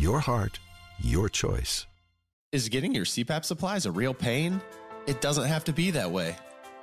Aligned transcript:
Your 0.00 0.18
heart, 0.18 0.58
your 1.00 1.28
choice. 1.28 1.86
Is 2.52 2.70
getting 2.70 2.94
your 2.94 3.04
CPAP 3.04 3.44
supplies 3.44 3.84
a 3.84 3.92
real 3.92 4.14
pain? 4.14 4.62
It 5.06 5.20
doesn't 5.20 5.44
have 5.44 5.62
to 5.64 5.74
be 5.74 5.90
that 5.90 6.10
way. 6.10 6.36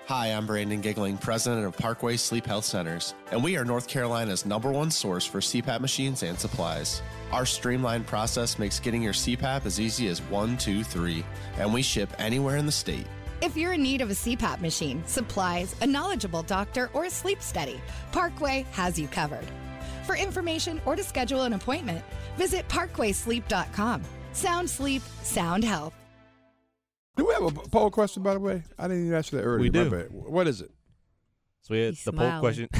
Hi, 0.06 0.28
I'm 0.28 0.46
Brandon 0.46 0.82
Giggling, 0.82 1.18
president 1.18 1.66
of 1.66 1.76
Parkway 1.76 2.18
Sleep 2.18 2.46
Health 2.46 2.64
Centers, 2.64 3.16
and 3.32 3.44
we 3.44 3.58
are 3.58 3.66
North 3.66 3.88
Carolina's 3.88 4.46
number 4.46 4.72
one 4.72 4.92
source 4.92 5.26
for 5.26 5.40
CPAP 5.40 5.80
machines 5.80 6.22
and 6.22 6.40
supplies. 6.40 7.02
Our 7.32 7.48
streamlined 7.48 8.06
process 8.06 8.60
makes 8.60 8.80
getting 8.80 9.02
your 9.02 9.14
CPAP 9.14 9.66
as 9.66 9.80
easy 9.80 10.08
as 10.10 10.22
one, 10.22 10.56
two, 10.56 10.84
three, 10.84 11.26
and 11.58 11.74
we 11.74 11.82
ship 11.82 12.14
anywhere 12.20 12.58
in 12.58 12.68
the 12.68 12.72
state. 12.72 13.08
If 13.42 13.58
you're 13.58 13.74
in 13.74 13.82
need 13.82 14.02
of 14.02 14.12
a 14.12 14.14
CPAP 14.14 14.62
machine, 14.62 15.04
supplies, 15.08 15.76
a 15.82 15.88
knowledgeable 15.88 16.44
doctor, 16.44 16.92
or 16.94 17.06
a 17.06 17.10
sleep 17.10 17.42
study, 17.42 17.82
Parkway 18.12 18.64
has 18.74 19.00
you 19.00 19.08
covered. 19.08 19.48
For 20.08 20.16
information 20.16 20.80
or 20.86 20.96
to 20.96 21.04
schedule 21.04 21.42
an 21.44 21.52
appointment, 21.52 22.02
visit 22.38 22.66
parkwaysleep.com. 22.70 24.04
Sound 24.32 24.70
sleep, 24.70 25.02
sound 25.22 25.66
health. 25.66 25.94
Do 27.18 27.26
we 27.26 27.34
have 27.34 27.44
a 27.44 27.52
poll 27.52 27.92
question, 27.92 28.24
by 28.24 28.34
the 28.34 28.40
way? 28.40 28.64
I 28.80 28.84
didn't 28.84 29.08
even 29.08 29.18
answer 29.18 29.36
that 29.36 29.44
earlier. 29.44 29.60
We 29.60 29.70
My 29.70 29.90
do. 29.90 30.08
What 30.12 30.48
is 30.48 30.62
it? 30.62 30.72
So 31.64 31.74
we 31.74 31.82
had 31.82 31.96
He's 31.96 32.06
the 32.06 32.14
poll 32.14 32.40
question. 32.40 32.70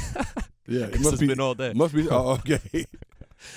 Yeah, 0.70 0.84
it 0.84 1.00
must 1.00 1.14
it's 1.14 1.20
be 1.20 1.26
been 1.28 1.40
all 1.40 1.54
day. 1.54 1.72
Must 1.74 1.94
be. 1.94 2.08
Oh, 2.10 2.32
okay. 2.32 2.86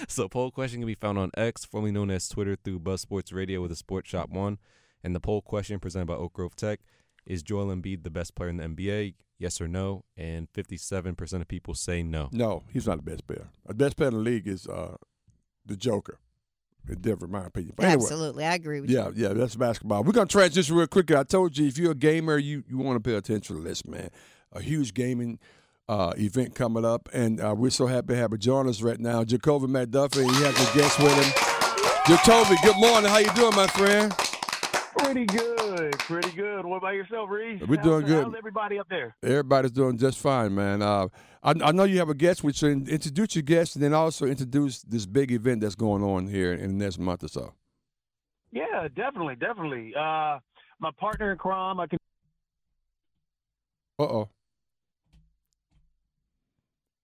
So 0.07 0.29
poll 0.29 0.51
question 0.51 0.79
can 0.79 0.87
be 0.87 0.93
found 0.93 1.17
on 1.17 1.31
X, 1.35 1.65
formerly 1.65 1.91
known 1.91 2.11
as 2.11 2.29
Twitter, 2.29 2.55
through 2.55 2.79
Buzz 2.79 3.01
Sports 3.01 3.33
Radio 3.33 3.61
with 3.61 3.71
a 3.71 3.75
Sports 3.75 4.09
Shop 4.09 4.29
One. 4.29 4.59
And 5.03 5.15
the 5.15 5.19
poll 5.19 5.41
question 5.41 5.79
presented 5.79 6.05
by 6.05 6.13
Oak 6.13 6.33
Grove 6.33 6.55
Tech 6.55 6.79
is 7.31 7.41
Joel 7.43 7.67
Embiid 7.67 8.03
the 8.03 8.09
best 8.09 8.35
player 8.35 8.49
in 8.49 8.57
the 8.57 8.63
NBA? 8.65 9.13
Yes 9.39 9.59
or 9.61 9.67
no? 9.67 10.03
And 10.17 10.51
57% 10.53 11.41
of 11.41 11.47
people 11.47 11.73
say 11.73 12.03
no. 12.03 12.29
no, 12.31 12.63
he's 12.71 12.85
not 12.87 12.97
the 12.97 13.03
best 13.11 13.25
player. 13.25 13.47
The 13.65 13.73
best 13.73 13.95
player 13.97 14.09
in 14.09 14.15
the 14.15 14.19
league 14.19 14.47
is 14.47 14.67
uh, 14.67 14.97
the 15.65 15.75
Joker. 15.77 16.19
In 16.89 16.99
Denver, 16.99 17.27
my 17.27 17.45
opinion. 17.45 17.73
But 17.77 17.85
anyway, 17.85 18.01
Absolutely, 18.03 18.43
I 18.43 18.55
agree 18.55 18.81
with 18.81 18.89
Yeah, 18.89 19.09
you. 19.09 19.13
Yeah, 19.15 19.27
yeah, 19.29 19.33
that's 19.35 19.55
basketball. 19.55 20.03
We're 20.03 20.13
gonna 20.13 20.25
transition 20.25 20.75
real 20.75 20.87
quick. 20.87 21.11
I 21.11 21.21
told 21.23 21.55
you 21.57 21.67
if 21.67 21.77
you're 21.77 21.91
a 21.91 21.95
gamer, 21.95 22.39
you 22.39 22.63
you 22.67 22.79
want 22.79 23.01
to 23.01 23.07
pay 23.07 23.15
attention 23.15 23.55
to 23.55 23.61
this, 23.61 23.85
man. 23.85 24.09
A 24.51 24.61
huge 24.61 24.95
gaming 24.95 25.37
uh, 25.87 26.13
event 26.17 26.55
coming 26.55 26.83
up, 26.83 27.07
and 27.13 27.39
uh, 27.39 27.53
we're 27.55 27.69
so 27.69 27.85
happy 27.85 28.07
to 28.13 28.15
have 28.15 28.33
a 28.33 28.37
join 28.37 28.67
us 28.67 28.81
right 28.81 28.99
now, 28.99 29.23
Jatovi 29.23 29.67
McDuffie. 29.67 30.23
He 30.35 30.43
has 30.43 30.55
a 30.55 30.77
guest 30.77 30.97
with 30.99 31.13
him. 31.13 31.31
Jatovi, 32.05 32.55
good 32.63 32.77
morning. 32.77 33.09
How 33.11 33.19
you 33.19 33.31
doing, 33.35 33.55
my 33.55 33.67
friend? 33.67 34.11
Pretty 34.97 35.25
good, 35.25 35.59
pretty 35.91 36.31
good. 36.31 36.65
What 36.65 36.77
about 36.77 36.93
yourself, 36.93 37.29
Reese? 37.29 37.61
We're 37.67 37.77
How's- 37.77 37.83
doing 37.83 38.05
good. 38.05 38.23
How's 38.25 38.35
everybody 38.37 38.77
up 38.79 38.87
there? 38.89 39.15
Everybody's 39.23 39.71
doing 39.71 39.97
just 39.97 40.17
fine, 40.19 40.53
man. 40.53 40.81
Uh, 40.81 41.07
I, 41.43 41.51
I 41.63 41.71
know 41.71 41.83
you 41.85 41.97
have 41.99 42.09
a 42.09 42.13
guest, 42.13 42.43
which 42.43 42.61
in- 42.63 42.87
introduce 42.87 43.35
your 43.35 43.41
guest, 43.43 43.75
and 43.75 43.83
then 43.83 43.93
also 43.93 44.25
introduce 44.27 44.81
this 44.83 45.05
big 45.05 45.31
event 45.31 45.61
that's 45.61 45.75
going 45.75 46.03
on 46.03 46.27
here 46.27 46.53
in 46.53 46.77
the 46.77 46.83
next 46.85 46.99
month 46.99 47.23
or 47.23 47.27
so. 47.27 47.53
Yeah, 48.51 48.87
definitely, 48.95 49.35
definitely. 49.35 49.93
Uh, 49.95 50.39
my 50.79 50.91
partner 50.99 51.31
in 51.31 51.37
crime, 51.37 51.79
I 51.79 51.87
can. 51.87 51.97
Uh 53.99 54.03
oh. 54.03 54.29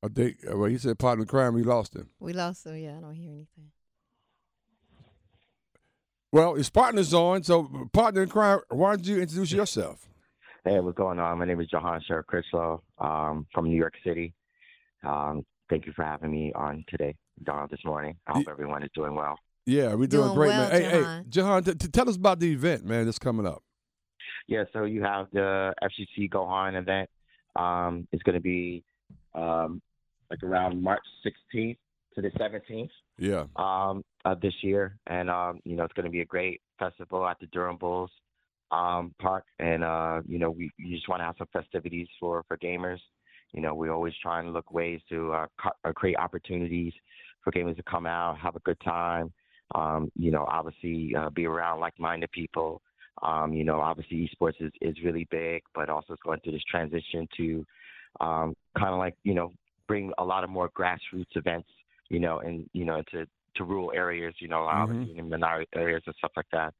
I 0.03 0.07
think. 0.09 0.37
uh, 0.49 0.57
Well, 0.57 0.69
he 0.69 0.77
said 0.77 0.99
partner 0.99 1.23
in 1.23 1.27
crime. 1.27 1.53
We 1.53 1.63
lost 1.63 1.95
him. 1.95 2.09
We 2.19 2.33
lost 2.33 2.65
him. 2.65 2.75
Yeah, 2.77 2.97
I 2.97 3.01
don't 3.01 3.15
hear 3.15 3.31
anything. 3.31 3.71
Well, 6.31 6.55
his 6.55 6.69
partner's 6.69 7.13
on, 7.13 7.43
so 7.43 7.89
partner 7.93 8.23
in 8.23 8.29
crime. 8.29 8.59
Why 8.69 8.95
don't 8.95 9.05
you 9.05 9.21
introduce 9.21 9.51
yourself? 9.51 10.07
Hey, 10.65 10.79
what's 10.81 10.97
going 10.97 11.19
on? 11.19 11.37
My 11.37 11.45
name 11.45 11.61
is 11.61 11.67
Jahan 11.67 12.01
Sheriff 12.05 12.27
Critchlow 12.27 12.83
um, 12.99 13.47
from 13.53 13.69
New 13.69 13.77
York 13.77 13.93
City. 14.05 14.33
Um, 15.05 15.45
thank 15.69 15.85
you 15.85 15.93
for 15.95 16.03
having 16.03 16.29
me 16.31 16.51
on 16.53 16.83
today, 16.89 17.15
Donald, 17.43 17.69
this 17.69 17.79
morning. 17.85 18.17
I 18.27 18.33
hope 18.33 18.47
everyone 18.49 18.83
is 18.83 18.89
doing 18.93 19.15
well. 19.15 19.39
Yeah, 19.65 19.93
we're 19.93 20.07
doing, 20.07 20.25
Doing 20.25 20.35
great, 20.35 20.47
well, 20.49 20.69
man. 20.69 20.71
Hey, 20.71 20.83
hey, 20.83 20.99
Jahan. 20.99 21.25
Jahan, 21.29 21.63
t- 21.63 21.75
t- 21.75 21.87
tell 21.87 22.09
us 22.09 22.17
about 22.17 22.39
the 22.39 22.51
event, 22.51 22.85
man. 22.85 23.05
That's 23.05 23.19
coming 23.19 23.45
up. 23.45 23.63
Yeah, 24.47 24.63
so 24.73 24.83
you 24.83 25.03
have 25.03 25.27
the 25.31 25.73
FGC 25.81 26.29
Gohan 26.29 26.77
event. 26.77 27.09
Um, 27.55 28.07
it's 28.11 28.23
going 28.23 28.35
to 28.35 28.41
be 28.41 28.83
um, 29.33 29.81
like 30.29 30.43
around 30.43 30.81
March 30.81 31.03
16th 31.25 31.77
to 32.17 32.21
the 32.21 32.31
17th 32.31 32.89
Yeah, 33.19 33.45
um, 33.55 34.03
of 34.25 34.41
this 34.41 34.53
year, 34.61 34.97
and 35.07 35.29
um, 35.29 35.59
you 35.63 35.75
know 35.75 35.83
it's 35.83 35.93
going 35.93 36.05
to 36.05 36.11
be 36.11 36.21
a 36.21 36.25
great 36.25 36.61
festival 36.79 37.25
at 37.25 37.39
the 37.39 37.45
Durham 37.47 37.77
Bulls 37.77 38.11
um, 38.71 39.13
Park, 39.19 39.45
and 39.59 39.83
uh, 39.83 40.21
you 40.27 40.39
know 40.39 40.49
we, 40.49 40.71
we 40.79 40.95
just 40.95 41.07
want 41.07 41.21
to 41.21 41.25
have 41.25 41.35
some 41.37 41.47
festivities 41.53 42.07
for 42.19 42.43
for 42.47 42.57
gamers. 42.57 42.99
You 43.53 43.61
know 43.61 43.75
we 43.75 43.89
always 43.89 44.13
try 44.21 44.39
and 44.39 44.51
look 44.51 44.71
ways 44.71 44.99
to 45.09 45.31
uh, 45.31 45.45
co- 45.61 45.89
uh, 45.89 45.93
create 45.93 46.17
opportunities 46.17 46.93
for 47.43 47.51
gamers 47.51 47.77
to 47.77 47.83
come 47.83 48.05
out, 48.05 48.37
have 48.39 48.55
a 48.55 48.61
good 48.61 48.79
time. 48.83 49.31
Um, 49.75 50.11
you 50.15 50.31
know, 50.31 50.45
obviously 50.49 51.13
uh, 51.15 51.29
be 51.29 51.45
around 51.45 51.79
like-minded 51.81 52.31
people. 52.31 52.81
Um, 53.21 53.53
you 53.53 53.63
know, 53.63 53.79
obviously 53.79 54.29
esports 54.29 54.61
is, 54.61 54.71
is 54.81 54.95
really 55.03 55.27
big, 55.29 55.61
but 55.75 55.89
also 55.89 56.13
it's 56.13 56.21
going 56.23 56.39
through 56.39 56.53
this 56.53 56.63
transition 56.69 57.27
to 57.37 57.65
um, 58.21 58.55
kind 58.77 58.93
of 58.93 58.97
like 58.97 59.15
you 59.23 59.33
know 59.33 59.53
bring 59.87 60.11
a 60.17 60.23
lot 60.23 60.43
of 60.43 60.49
more 60.49 60.69
grassroots 60.69 61.35
events. 61.35 61.69
You 62.09 62.19
know, 62.19 62.39
and 62.39 62.69
you 62.73 62.85
know 62.85 63.01
to 63.11 63.27
to 63.55 63.63
rural 63.63 63.91
areas. 63.93 64.35
You 64.39 64.47
know, 64.47 64.63
obviously 64.63 65.17
in 65.17 65.29
minority 65.29 65.69
areas 65.75 66.03
and 66.05 66.15
stuff 66.17 66.31
like 66.35 66.47
that. 66.51 66.73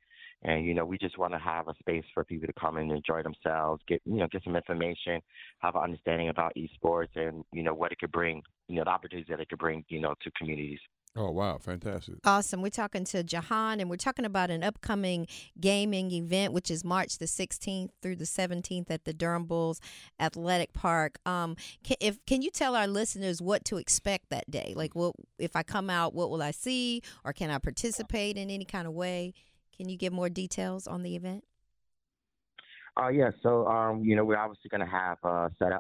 And 0.43 0.65
you 0.65 0.73
know, 0.73 0.85
we 0.85 0.97
just 0.97 1.17
want 1.17 1.33
to 1.33 1.39
have 1.39 1.67
a 1.67 1.73
space 1.79 2.05
for 2.13 2.23
people 2.23 2.47
to 2.47 2.53
come 2.59 2.77
and 2.77 2.91
enjoy 2.91 3.23
themselves, 3.23 3.81
get 3.87 4.01
you 4.05 4.17
know, 4.17 4.27
get 4.31 4.43
some 4.43 4.55
information, 4.55 5.19
have 5.59 5.75
an 5.75 5.81
understanding 5.81 6.29
about 6.29 6.53
esports, 6.55 7.16
and 7.16 7.43
you 7.51 7.63
know 7.63 7.73
what 7.73 7.91
it 7.91 7.99
could 7.99 8.11
bring, 8.11 8.43
you 8.67 8.75
know, 8.75 8.83
the 8.83 8.89
opportunities 8.89 9.27
that 9.29 9.39
it 9.39 9.49
could 9.49 9.57
bring, 9.57 9.83
you 9.89 9.99
know, 9.99 10.13
to 10.21 10.31
communities. 10.37 10.79
Oh 11.19 11.31
wow, 11.31 11.57
fantastic. 11.57 12.16
Awesome. 12.25 12.61
We're 12.61 12.69
talking 12.69 13.03
to 13.05 13.23
Jahan, 13.23 13.79
and 13.79 13.89
we're 13.89 13.95
talking 13.95 14.23
about 14.23 14.51
an 14.51 14.63
upcoming 14.63 15.25
gaming 15.59 16.11
event, 16.11 16.53
which 16.53 16.69
is 16.69 16.83
March 16.83 17.17
the 17.17 17.25
16th 17.25 17.89
through 18.03 18.17
the 18.17 18.25
17th 18.25 18.91
at 18.91 19.03
the 19.03 19.13
Durham 19.13 19.45
Bulls 19.45 19.81
Athletic 20.19 20.73
Park. 20.73 21.17
Um, 21.25 21.55
can, 21.83 21.97
if 22.00 22.23
can 22.28 22.44
you 22.44 22.51
tell 22.51 22.75
our 22.75 22.85
listeners 22.85 23.41
what 23.41 23.66
to 23.66 23.78
expect 23.78 24.29
that 24.29 24.51
day? 24.51 24.73
Like, 24.75 24.94
what 24.94 25.16
if 25.39 25.55
I 25.55 25.63
come 25.63 25.89
out? 25.89 26.13
What 26.13 26.29
will 26.29 26.44
I 26.44 26.51
see, 26.51 27.01
or 27.25 27.34
can 27.34 27.49
I 27.49 27.57
participate 27.57 28.38
in 28.38 28.51
any 28.51 28.66
kind 28.66 28.85
of 28.87 28.93
way? 28.93 29.34
Can 29.75 29.90
you 29.90 29.97
give 29.97 30.14
more 30.14 30.29
details 30.29 30.85
on 30.85 31.02
the 31.02 31.16
event? 31.16 31.43
Uh, 32.96 33.09
yeah, 33.09 33.31
so 33.41 33.66
um, 33.66 34.03
you 34.03 34.16
know, 34.16 34.23
we're 34.23 34.37
obviously 34.37 34.69
going 34.69 34.81
to 34.81 34.91
have 34.91 35.17
uh, 35.23 35.49
setups. 35.59 35.79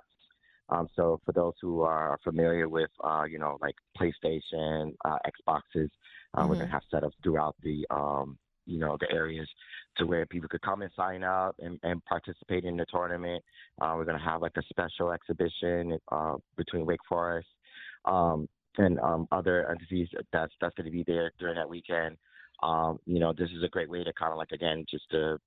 Um, 0.69 0.87
so 0.95 1.19
for 1.25 1.31
those 1.31 1.53
who 1.61 1.81
are 1.81 2.17
familiar 2.23 2.67
with, 2.67 2.89
uh, 3.03 3.23
you 3.23 3.39
know, 3.39 3.57
like 3.61 3.75
PlayStation, 3.97 4.95
uh, 5.05 5.17
Xboxes, 5.25 5.89
uh, 6.33 6.45
we're 6.47 6.55
going 6.55 6.67
Mhm. 6.67 6.67
to 6.67 6.71
have 6.73 6.83
setups 6.91 7.13
throughout 7.23 7.55
the, 7.61 7.85
um, 7.89 8.37
you 8.65 8.77
know, 8.79 8.97
the 8.99 9.09
areas 9.11 9.47
to 9.95 10.05
where 10.05 10.25
people 10.25 10.49
could 10.49 10.61
come 10.61 10.81
and 10.81 10.91
sign 10.93 11.23
up 11.23 11.55
and, 11.59 11.79
and 11.83 12.03
participate 12.05 12.65
in 12.65 12.75
the 12.75 12.85
tournament. 12.85 13.43
Uh, 13.79 13.93
we're 13.95 14.05
going 14.05 14.17
to 14.17 14.23
have 14.23 14.41
like 14.41 14.57
a 14.57 14.61
special 14.63 15.11
exhibition 15.11 15.97
uh, 16.11 16.35
between 16.57 16.85
Wake 16.85 17.03
Forest 17.07 17.47
um, 18.05 18.49
and 18.77 18.99
um, 18.99 19.27
other 19.31 19.69
entities 19.71 20.09
that's 20.33 20.53
that's 20.59 20.75
going 20.75 20.85
to 20.85 20.91
be 20.91 21.03
there 21.03 21.31
during 21.39 21.55
that 21.55 21.69
weekend. 21.69 22.17
Um, 22.61 22.99
you 23.05 23.19
know, 23.19 23.31
this 23.33 23.49
is 23.51 23.63
a 23.63 23.69
great 23.69 23.89
way 23.89 24.03
to 24.03 24.11
kind 24.13 24.31
of 24.31 24.37
like 24.37 24.51
again 24.51 24.85
just 24.89 25.09
to 25.11 25.39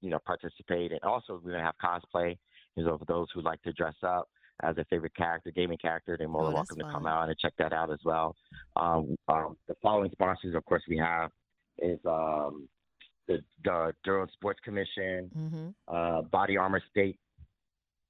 you 0.00 0.10
know, 0.10 0.18
participate. 0.18 0.92
And 0.92 1.00
also, 1.02 1.40
we're 1.42 1.52
gonna 1.52 1.64
have 1.64 1.76
cosplay. 1.82 2.36
You 2.76 2.84
know, 2.84 2.98
for 2.98 3.06
those 3.06 3.28
who 3.32 3.40
like 3.40 3.62
to 3.62 3.72
dress 3.72 3.94
up 4.02 4.28
as 4.62 4.76
a 4.78 4.84
favorite 4.84 5.14
character, 5.16 5.50
gaming 5.50 5.78
character, 5.78 6.16
they're 6.18 6.28
more 6.28 6.46
Oh, 6.48 6.50
welcome 6.52 6.76
to 6.78 6.84
come 6.84 7.06
out 7.06 7.28
and 7.28 7.38
check 7.38 7.54
that 7.58 7.72
out 7.72 7.90
as 7.90 7.98
well. 8.04 8.36
Um, 8.76 9.16
um, 9.28 9.56
the 9.68 9.74
following 9.82 10.10
sponsors, 10.12 10.54
of 10.54 10.64
course, 10.64 10.82
we 10.88 10.96
have 10.98 11.30
is 11.78 11.98
um, 12.06 12.68
the, 13.26 13.38
the 13.64 13.92
Durham 14.04 14.28
Sports 14.34 14.60
Commission, 14.64 15.30
Mm-hmm. 15.36 15.68
uh, 15.88 16.22
Body 16.22 16.56
Armor 16.56 16.82
State 16.90 17.18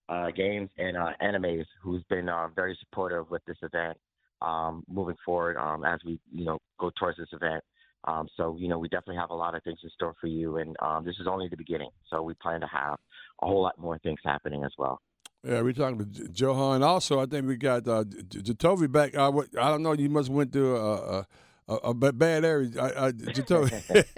uh, 0.09 0.31
Games, 0.31 0.69
and 0.77 0.97
uh, 0.97 1.11
Animes, 1.23 1.65
who's 1.83 2.03
been 2.11 2.29
uh, 2.29 2.49
very 2.55 2.77
supportive 2.81 3.31
with 3.31 3.43
this 3.47 3.57
event 3.63 3.97
um, 4.43 4.85
moving 4.89 5.17
forward 5.25 5.57
um, 5.57 5.85
as 5.85 5.99
we, 6.05 6.21
you 6.31 6.45
know, 6.45 6.59
go 6.79 6.91
towards 6.99 7.17
this 7.17 7.29
event. 7.33 7.65
Um, 8.07 8.29
so, 8.37 8.57
you 8.59 8.69
know, 8.69 8.79
we 8.79 8.89
definitely 8.89 9.17
have 9.17 9.31
a 9.31 9.35
lot 9.35 9.55
of 9.55 9.63
things 9.63 9.79
in 9.83 9.89
store 9.91 10.13
for 10.21 10.27
you, 10.27 10.59
and 10.59 10.77
um, 10.83 11.07
this 11.07 11.17
is 11.19 11.27
only 11.27 11.49
the 11.49 11.57
beginning. 11.57 11.89
So 12.11 12.21
we 12.21 12.35
plan 12.35 12.61
to 12.61 12.67
have 12.67 12.99
a 13.41 13.47
whole 13.47 13.63
lot 13.63 13.79
more 13.79 13.99
things 14.01 14.19
happening 14.23 14.63
as 14.63 14.73
well. 14.77 15.01
Yeah, 15.45 15.61
we're 15.61 15.73
talking 15.75 15.99
to 15.99 16.05
J- 16.07 16.25
Jahan. 16.33 16.83
Also, 16.83 17.21
I 17.21 17.27
think 17.27 17.47
we 17.47 17.57
got 17.57 17.87
uh, 17.87 18.05
J- 18.05 18.39
Jatovi 18.41 18.91
back. 18.91 19.15
I, 19.15 19.27
w- 19.27 19.47
I 19.61 19.69
don't 19.69 19.83
know. 19.83 19.93
You 19.93 20.09
must 20.09 20.31
went 20.31 20.53
through 20.53 20.77
a, 20.77 20.95
a, 21.19 21.27
a, 21.69 21.75
a 21.75 21.95
bad 21.95 22.47
area. 22.47 22.71
I, 22.81 23.07
I, 23.09 23.13
Jatovi. 23.13 23.73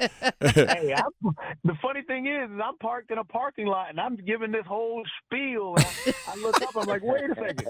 hey, 0.40 0.94
I'm, 0.94 1.34
the 1.64 1.75
funny 1.82 2.02
thing 2.02 2.26
is, 2.28 2.49
is 2.50 2.61
I'm 2.62 2.76
parked 2.78 3.11
in 3.11 3.19
a 3.19 3.25
parking 3.25 3.67
lot 3.67 3.90
and 3.90 3.99
I'm 4.00 4.14
giving 4.17 4.52
this 4.52 4.64
whole 4.67 5.02
spiel. 5.25 5.75
I, 5.78 6.14
I 6.28 6.37
look 6.37 6.62
up, 6.62 6.76
I'm 6.76 6.87
like, 6.87 7.02
wait 7.02 7.25
a 7.25 7.34
second. 7.34 7.67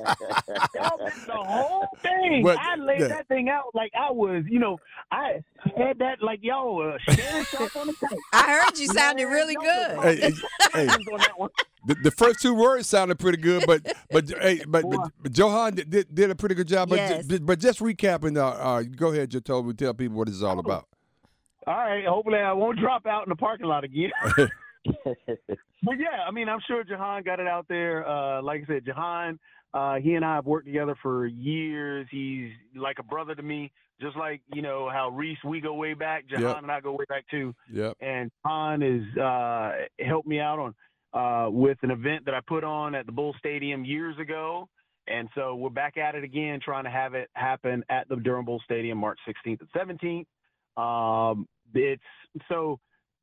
Y'all 0.75 0.99
missed 1.03 1.27
the 1.27 1.33
whole 1.33 1.87
thing. 2.03 2.43
But- 2.43 2.59
I 2.59 2.77
laid 2.77 3.01
yeah. 3.01 3.09
that 3.09 3.29
thing 3.29 3.49
out 3.49 3.75
like 3.75 3.93
I 3.99 4.11
was, 4.13 4.45
you 4.49 4.59
know, 4.59 4.77
I 5.11 5.43
had 5.79 5.99
that 6.01 6.19
like 6.21 6.41
y'all 6.43 6.77
were 6.77 6.99
sharing 7.09 7.45
stuff 7.45 7.75
on 7.77 7.87
the 7.87 7.93
tape. 8.11 8.19
I 8.35 8.61
heard 8.63 8.79
you 8.79 8.87
sounded 8.89 9.27
really 9.27 9.55
good. 9.55 9.99
hey, 10.01 10.33
hey, 10.75 10.89
hey, 11.87 11.93
on 11.93 11.99
that 11.99 12.03
one. 12.03 12.03
the, 12.03 12.11
the 12.11 12.11
first 12.11 12.41
two 12.41 12.55
words 12.55 12.89
sounded 12.89 13.19
pretty 13.19 13.39
good, 13.39 13.65
but 13.67 13.83
but 14.11 14.29
hey, 14.29 14.63
but, 14.67 14.85
but, 14.91 15.13
but 15.23 15.33
Jahan 15.33 15.75
did, 15.75 15.91
did, 15.91 16.15
did 16.15 16.31
a 16.31 16.35
pretty 16.35 16.55
good 16.55 16.69
job. 16.69 16.89
But 16.89 16.97
Yes. 16.97 17.27
ju- 17.27 17.41
but 17.41 17.59
just 17.59 17.81
recapping. 17.81 18.37
Uh, 18.37 18.49
uh, 18.49 18.83
go 18.83 19.13
ahead, 19.13 19.31
Jatovi. 19.31 19.77
Tell 19.77 19.95
people 19.95 20.17
what 20.19 20.29
it's 20.29 20.43
all 20.43 20.59
about. 20.59 20.87
All 21.67 21.75
right, 21.75 22.05
hopefully 22.07 22.39
I 22.39 22.53
won't 22.53 22.79
drop 22.79 23.07
out 23.07 23.25
in 23.25 23.29
the 23.29 23.37
parking 23.37 23.67
lot 23.67 23.85
again. 23.85 24.11
But 25.83 25.99
yeah, 26.01 26.25
I 26.27 26.31
mean, 26.33 26.49
I'm 26.49 26.59
sure 26.67 26.83
Jahan 26.83 27.23
got 27.23 27.39
it 27.39 27.47
out 27.47 27.67
there. 27.69 28.07
Uh, 28.09 28.43
like 28.43 28.63
I 28.65 28.67
said, 28.67 28.85
Jahan, 28.87 29.39
uh, 29.75 29.97
he 29.97 30.15
and 30.15 30.25
I 30.25 30.37
have 30.37 30.47
worked 30.47 30.67
together 30.67 30.97
for 31.01 31.27
years. 31.27 32.09
He's 32.11 32.51
like 32.75 32.99
a 32.99 33.03
brother 33.05 33.35
to 33.35 33.43
me, 33.43 33.71
just 34.01 34.17
like 34.17 34.41
you 34.53 34.63
know 34.63 34.89
how 34.91 35.11
Reese 35.11 35.39
we 35.45 35.61
go 35.61 35.75
way 35.75 35.95
back. 35.95 36.27
Jahan 36.29 36.43
Yep. 36.45 36.57
and 36.63 36.73
I 36.73 36.81
go 36.81 36.93
way 36.93 37.05
back 37.09 37.25
too. 37.31 37.55
Yep. 37.73 37.99
And 38.01 38.31
Jahan 38.45 38.81
has 38.81 39.23
uh, 39.23 39.73
helped 40.05 40.27
me 40.27 40.41
out 40.41 40.59
on 40.59 40.75
uh, 41.17 41.49
with 41.51 41.79
an 41.83 41.91
event 41.91 42.27
that 42.27 42.35
I 42.35 42.41
put 42.47 42.63
on 42.63 42.95
at 42.95 43.07
the 43.07 43.13
Bull 43.13 43.35
Stadium 43.39 43.85
years 43.87 44.19
ago. 44.19 44.69
And 45.09 45.29
so 45.35 45.55
we're 45.55 45.71
back 45.71 45.97
at 45.97 46.15
it 46.15 46.25
again, 46.25 46.61
trying 46.63 46.85
to 46.85 46.91
have 46.91 47.15
it 47.15 47.31
happen 47.33 47.85
at 47.89 48.09
the 48.09 48.17
Durham 48.17 48.45
Bull 48.45 48.61
Stadium, 48.65 48.99
March 48.99 49.19
16th 49.27 49.61
and 49.61 49.99
17th. 49.99 50.27
Um, 50.77 51.49
it's 51.73 52.03
so 52.51 52.79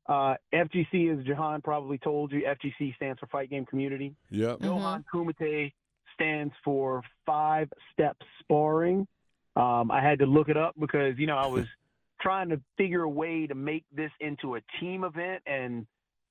uh, 0.08 0.34
FGC, 0.52 1.16
as 1.16 1.24
Jahan 1.24 1.62
probably 1.62 1.98
told 1.98 2.32
you, 2.32 2.42
FGC 2.42 2.96
stands 2.96 3.20
for 3.20 3.26
Fight 3.26 3.48
Game 3.48 3.64
Community. 3.64 4.16
Yep. 4.30 4.58
Gohan 4.58 5.04
Kumite 5.12 5.72
stands 6.14 6.52
for 6.64 7.02
Five 7.24 7.68
Step 7.92 8.16
Sparring. 8.40 9.06
Um, 9.54 9.92
I 9.92 10.02
had 10.02 10.18
to 10.18 10.26
look 10.26 10.48
it 10.48 10.56
up 10.56 10.74
because 10.80 11.16
you 11.16 11.28
know 11.28 11.36
I 11.36 11.46
was 11.46 11.66
trying 12.20 12.48
to 12.48 12.60
figure 12.76 13.02
a 13.02 13.08
way 13.08 13.46
to 13.46 13.54
make 13.54 13.84
this 13.94 14.10
into 14.20 14.56
a 14.56 14.60
team 14.80 15.04
event 15.04 15.42
and 15.46 15.86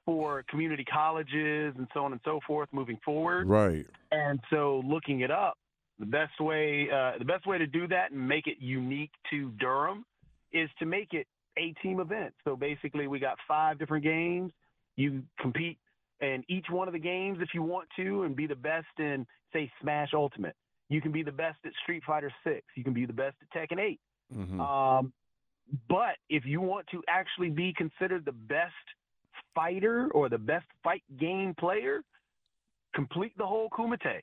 for 0.06 0.44
community 0.50 0.84
colleges 0.84 1.74
and 1.78 1.88
so 1.94 2.04
on 2.04 2.12
and 2.12 2.22
so 2.26 2.40
forth 2.46 2.70
moving 2.72 3.00
forward. 3.04 3.48
Right. 3.48 3.86
And 4.12 4.40
so 4.50 4.82
looking 4.86 5.22
it 5.22 5.32
up, 5.32 5.58
the 6.00 6.06
best 6.06 6.40
way 6.40 6.88
uh, 6.92 7.18
the 7.20 7.26
best 7.26 7.46
way 7.46 7.58
to 7.58 7.68
do 7.68 7.88
that 7.88 8.12
and 8.12 8.28
make 8.28 8.48
it 8.48 8.58
unique 8.60 9.12
to 9.30 9.52
Durham 9.60 10.06
is 10.52 10.70
to 10.80 10.86
make 10.86 11.14
it 11.14 11.28
a 11.58 11.74
team 11.82 12.00
event. 12.00 12.34
So 12.44 12.56
basically, 12.56 13.08
we 13.08 13.20
got 13.20 13.38
five 13.48 13.78
different 13.80 14.04
games. 14.04 14.52
You 14.96 15.24
compete 15.40 15.78
in 16.20 16.44
each 16.48 16.66
one 16.70 16.88
of 16.88 16.94
the 16.94 17.00
games 17.00 17.40
if 17.42 17.50
you 17.54 17.62
want 17.62 17.88
to, 17.98 18.24
and 18.24 18.36
be 18.36 18.48
the 18.48 18.56
best 18.56 18.88
in 18.98 19.26
say 19.52 19.72
Smash 19.82 20.10
Ultimate. 20.14 20.56
You 20.90 21.00
can 21.00 21.12
be 21.12 21.24
the 21.24 21.32
best 21.32 21.60
at 21.66 21.72
Street 21.84 22.04
Fighter 22.06 22.32
Six. 22.44 22.66
You 22.76 22.84
can 22.84 22.94
be 22.94 23.06
the 23.06 23.14
best 23.14 23.36
at 23.42 23.70
Tekken 23.70 23.80
Eight. 23.80 24.00
Mhm. 24.36 24.60
Um, 24.60 25.14
but 25.88 26.18
if 26.30 26.46
you 26.46 26.60
want 26.60 26.88
to 26.88 27.04
actually 27.08 27.50
be 27.50 27.74
considered 27.74 28.26
the 28.26 28.32
best 28.32 28.74
fighter 29.56 30.10
or 30.14 30.30
the 30.30 30.38
best 30.38 30.66
fight 30.84 31.04
game 31.20 31.54
player, 31.60 32.02
complete 32.96 33.34
the 33.38 33.46
whole 33.46 33.70
Kumite. 33.70 34.22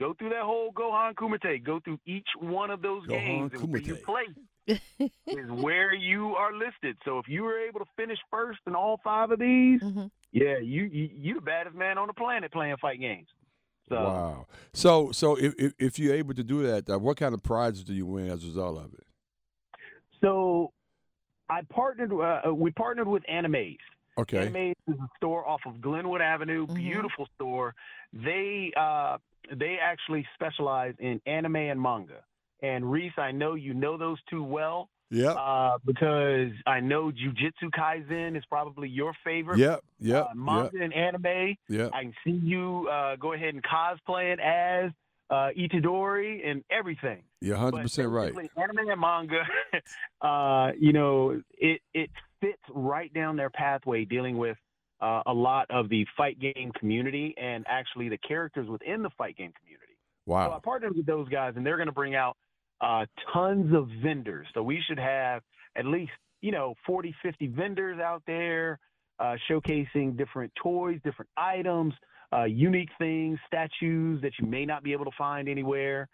Go 0.00 0.14
through 0.14 0.30
that 0.30 0.42
whole 0.42 0.72
Gohan 0.72 1.14
Kumite. 1.14 1.62
Go 1.64 1.78
through 1.84 1.98
each 2.06 2.26
one 2.38 2.70
of 2.70 2.80
those 2.82 3.02
Gohan 3.06 3.08
games 3.08 3.50
and 3.54 3.70
where 3.72 3.80
you 3.82 3.96
Kumite. 3.96 4.02
place 4.04 4.78
is 5.26 5.50
where 5.50 5.94
you 5.94 6.34
are 6.36 6.52
listed. 6.54 6.96
So 7.04 7.18
if 7.18 7.26
you 7.28 7.42
were 7.42 7.58
able 7.58 7.80
to 7.80 7.86
finish 7.96 8.18
first 8.30 8.60
in 8.66 8.74
all 8.74 8.98
five 9.04 9.30
of 9.30 9.38
these, 9.38 9.80
Mm-hmm. 9.82 10.06
yeah, 10.32 10.58
you 10.58 10.84
you 10.84 11.08
you 11.12 11.34
the 11.34 11.40
baddest 11.40 11.76
man 11.76 11.98
on 11.98 12.06
the 12.06 12.12
planet 12.14 12.52
playing 12.52 12.76
fight 12.80 13.00
games. 13.00 13.26
So 13.88 13.96
Wow. 13.96 14.46
So 14.72 15.10
so 15.12 15.36
if, 15.36 15.54
if 15.58 15.74
if 15.78 15.98
you're 15.98 16.14
able 16.14 16.34
to 16.34 16.44
do 16.44 16.62
that, 16.62 16.88
uh, 16.88 16.98
what 16.98 17.16
kind 17.16 17.34
of 17.34 17.42
prizes 17.42 17.82
do 17.84 17.92
you 17.92 18.06
win 18.06 18.28
as 18.30 18.44
a 18.44 18.46
result 18.46 18.78
of 18.78 18.94
it? 18.94 19.04
so 20.20 20.72
I 21.48 21.62
partnered. 21.62 22.12
Uh, 22.12 22.54
we 22.54 22.70
partnered 22.70 23.08
with 23.08 23.22
Animes. 23.30 23.78
Okay. 24.20 24.48
Animes 24.48 24.74
is 24.86 25.00
a 25.00 25.08
store 25.16 25.46
off 25.46 25.60
of 25.66 25.80
Glenwood 25.80 26.20
Avenue. 26.20 26.66
Beautiful 26.66 27.28
store. 27.36 27.74
They 28.12 28.72
uh, 28.76 29.18
they 29.54 29.78
actually 29.82 30.26
specialize 30.34 30.94
in 30.98 31.20
anime 31.26 31.56
and 31.56 31.80
manga. 31.80 32.22
And 32.62 32.90
Reese, 32.90 33.12
I 33.16 33.32
know 33.32 33.54
you 33.54 33.74
know 33.74 33.96
those 33.96 34.18
two 34.28 34.42
well. 34.42 34.88
Yeah. 35.10 35.32
Uh, 35.32 35.78
because 35.84 36.52
I 36.66 36.78
know 36.80 37.10
Jujutsu 37.10 37.70
Kaisen 37.76 38.36
is 38.36 38.44
probably 38.48 38.88
your 38.88 39.12
favorite. 39.24 39.58
Yep. 39.58 39.80
Yep. 39.98 40.24
Uh, 40.24 40.34
manga 40.34 40.70
yep. 40.72 40.82
and 40.82 40.94
anime. 40.94 41.56
Yeah. 41.68 41.88
I 41.92 42.02
can 42.02 42.14
see 42.24 42.30
you 42.30 42.88
uh, 42.88 43.16
go 43.16 43.32
ahead 43.32 43.54
and 43.54 43.62
cosplay 43.62 44.32
it 44.32 44.38
as 44.38 44.92
uh, 45.30 45.50
Itadori 45.58 46.48
and 46.48 46.62
everything. 46.70 47.22
You're 47.40 47.56
100 47.56 47.82
percent 47.82 48.08
right. 48.10 48.32
Anime 48.56 48.88
and 48.88 49.00
manga, 49.00 49.42
uh, 50.20 50.72
you 50.78 50.92
know, 50.92 51.40
it 51.58 51.80
it 51.94 52.10
fits 52.40 52.62
right 52.74 53.12
down 53.12 53.36
their 53.36 53.50
pathway 53.50 54.04
dealing 54.04 54.38
with 54.38 54.56
uh, 55.00 55.22
a 55.26 55.32
lot 55.32 55.66
of 55.70 55.88
the 55.88 56.06
fight 56.16 56.38
game 56.38 56.72
community 56.78 57.34
and 57.40 57.64
actually 57.68 58.08
the 58.08 58.18
characters 58.18 58.68
within 58.68 59.02
the 59.02 59.10
fight 59.16 59.36
game 59.36 59.52
community. 59.60 59.96
Wow. 60.26 60.48
So 60.48 60.52
I 60.52 60.58
partnered 60.62 60.96
with 60.96 61.06
those 61.06 61.28
guys, 61.28 61.54
and 61.56 61.64
they're 61.64 61.76
going 61.76 61.86
to 61.86 61.92
bring 61.92 62.14
out 62.14 62.36
uh, 62.80 63.06
tons 63.32 63.74
of 63.74 63.88
vendors. 64.02 64.46
So 64.54 64.62
we 64.62 64.82
should 64.86 64.98
have 64.98 65.42
at 65.76 65.86
least, 65.86 66.12
you 66.40 66.52
know, 66.52 66.74
40, 66.86 67.14
50 67.22 67.46
vendors 67.48 67.98
out 67.98 68.22
there 68.26 68.78
uh, 69.18 69.36
showcasing 69.50 70.16
different 70.16 70.52
toys, 70.62 70.98
different 71.04 71.30
items, 71.36 71.92
uh, 72.32 72.44
unique 72.44 72.88
things, 72.98 73.38
statues 73.46 74.20
that 74.22 74.32
you 74.38 74.46
may 74.46 74.64
not 74.64 74.82
be 74.82 74.92
able 74.92 75.04
to 75.04 75.10
find 75.18 75.48
anywhere, 75.48 76.08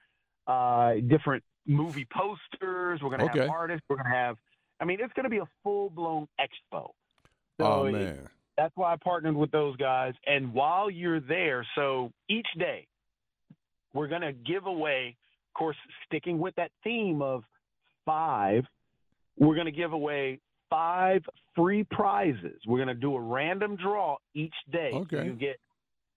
uh, 0.46 0.94
different 1.08 1.42
movie 1.66 2.06
posters. 2.12 3.00
We're 3.02 3.10
going 3.10 3.20
to 3.20 3.26
Okay. 3.26 3.40
have 3.40 3.50
artists. 3.50 3.84
We're 3.88 3.96
going 3.96 4.10
to 4.10 4.16
have, 4.16 4.36
I 4.80 4.84
mean, 4.84 4.98
it's 5.00 5.12
going 5.14 5.24
to 5.24 5.30
be 5.30 5.38
a 5.38 5.48
full 5.62 5.90
blown 5.90 6.28
expo. 6.40 6.90
So 7.58 7.64
Oh 7.64 7.84
it- 7.86 7.92
man. 7.92 8.28
that's 8.56 8.76
why 8.76 8.92
I 8.92 8.96
partnered 8.96 9.36
with 9.36 9.50
those 9.50 9.76
guys. 9.76 10.14
And 10.26 10.52
while 10.52 10.90
you're 10.90 11.20
there, 11.20 11.66
so 11.74 12.12
each 12.28 12.46
day 12.58 12.86
we're 13.94 14.08
going 14.08 14.22
to 14.22 14.32
give 14.32 14.66
away, 14.66 15.16
of 15.54 15.58
course, 15.58 15.76
sticking 16.06 16.38
with 16.38 16.54
that 16.56 16.70
theme 16.84 17.22
of 17.22 17.42
five, 18.04 18.64
we're 19.38 19.54
going 19.54 19.66
to 19.66 19.72
give 19.72 19.92
away 19.92 20.40
five 20.70 21.22
free 21.54 21.84
prizes. 21.84 22.60
We're 22.66 22.78
going 22.78 22.88
to 22.88 22.94
do 22.94 23.14
a 23.14 23.20
random 23.20 23.76
draw 23.76 24.16
each 24.34 24.54
day. 24.70 24.90
Okay. 24.92 25.24
you 25.24 25.32
get, 25.32 25.56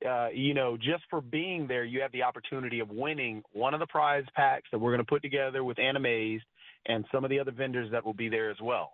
uh, 0.10 0.30
you 0.34 0.54
know, 0.54 0.76
just 0.78 1.04
for 1.10 1.22
being 1.22 1.68
there, 1.68 1.84
you 1.84 2.02
have 2.02 2.12
the 2.12 2.24
opportunity 2.24 2.80
of 2.80 2.90
winning 2.90 3.44
one 3.54 3.74
of 3.74 3.80
the 3.80 3.88
prize 3.88 4.26
packs 4.36 4.68
that 4.72 4.80
we're 4.80 4.92
going 4.92 5.06
to 5.06 5.10
put 5.10 5.22
together 5.22 5.64
with 5.64 5.78
Animes 5.78 6.40
and 6.86 7.06
some 7.12 7.24
of 7.24 7.30
the 7.30 7.40
other 7.40 7.52
vendors 7.52 7.92
that 7.92 8.06
will 8.06 8.14
be 8.14 8.30
there 8.30 8.50
as 8.50 8.58
well. 8.62 8.94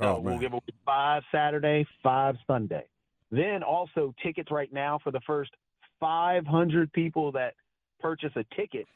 So 0.00 0.06
Oh, 0.06 0.16
uh, 0.16 0.20
we'll 0.20 0.38
give 0.38 0.52
away 0.52 0.62
five 0.84 1.22
Saturday, 1.32 1.86
five 2.02 2.36
Sunday. 2.46 2.84
Then 3.30 3.62
also 3.62 4.14
tickets 4.22 4.50
right 4.50 4.72
now 4.72 4.98
for 5.02 5.10
the 5.10 5.20
first 5.26 5.50
500 6.00 6.92
people 6.92 7.32
that 7.32 7.54
purchase 8.00 8.32
a 8.36 8.44
ticket, 8.54 8.86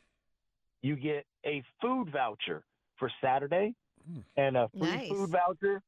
you 0.80 0.96
get 0.96 1.26
a 1.44 1.62
food 1.80 2.10
voucher 2.10 2.62
for 2.98 3.10
Saturday 3.20 3.74
hmm. 4.06 4.20
and 4.36 4.56
a 4.56 4.68
free 4.78 4.88
Nice. 4.88 5.08
food 5.08 5.30
voucher 5.30 5.82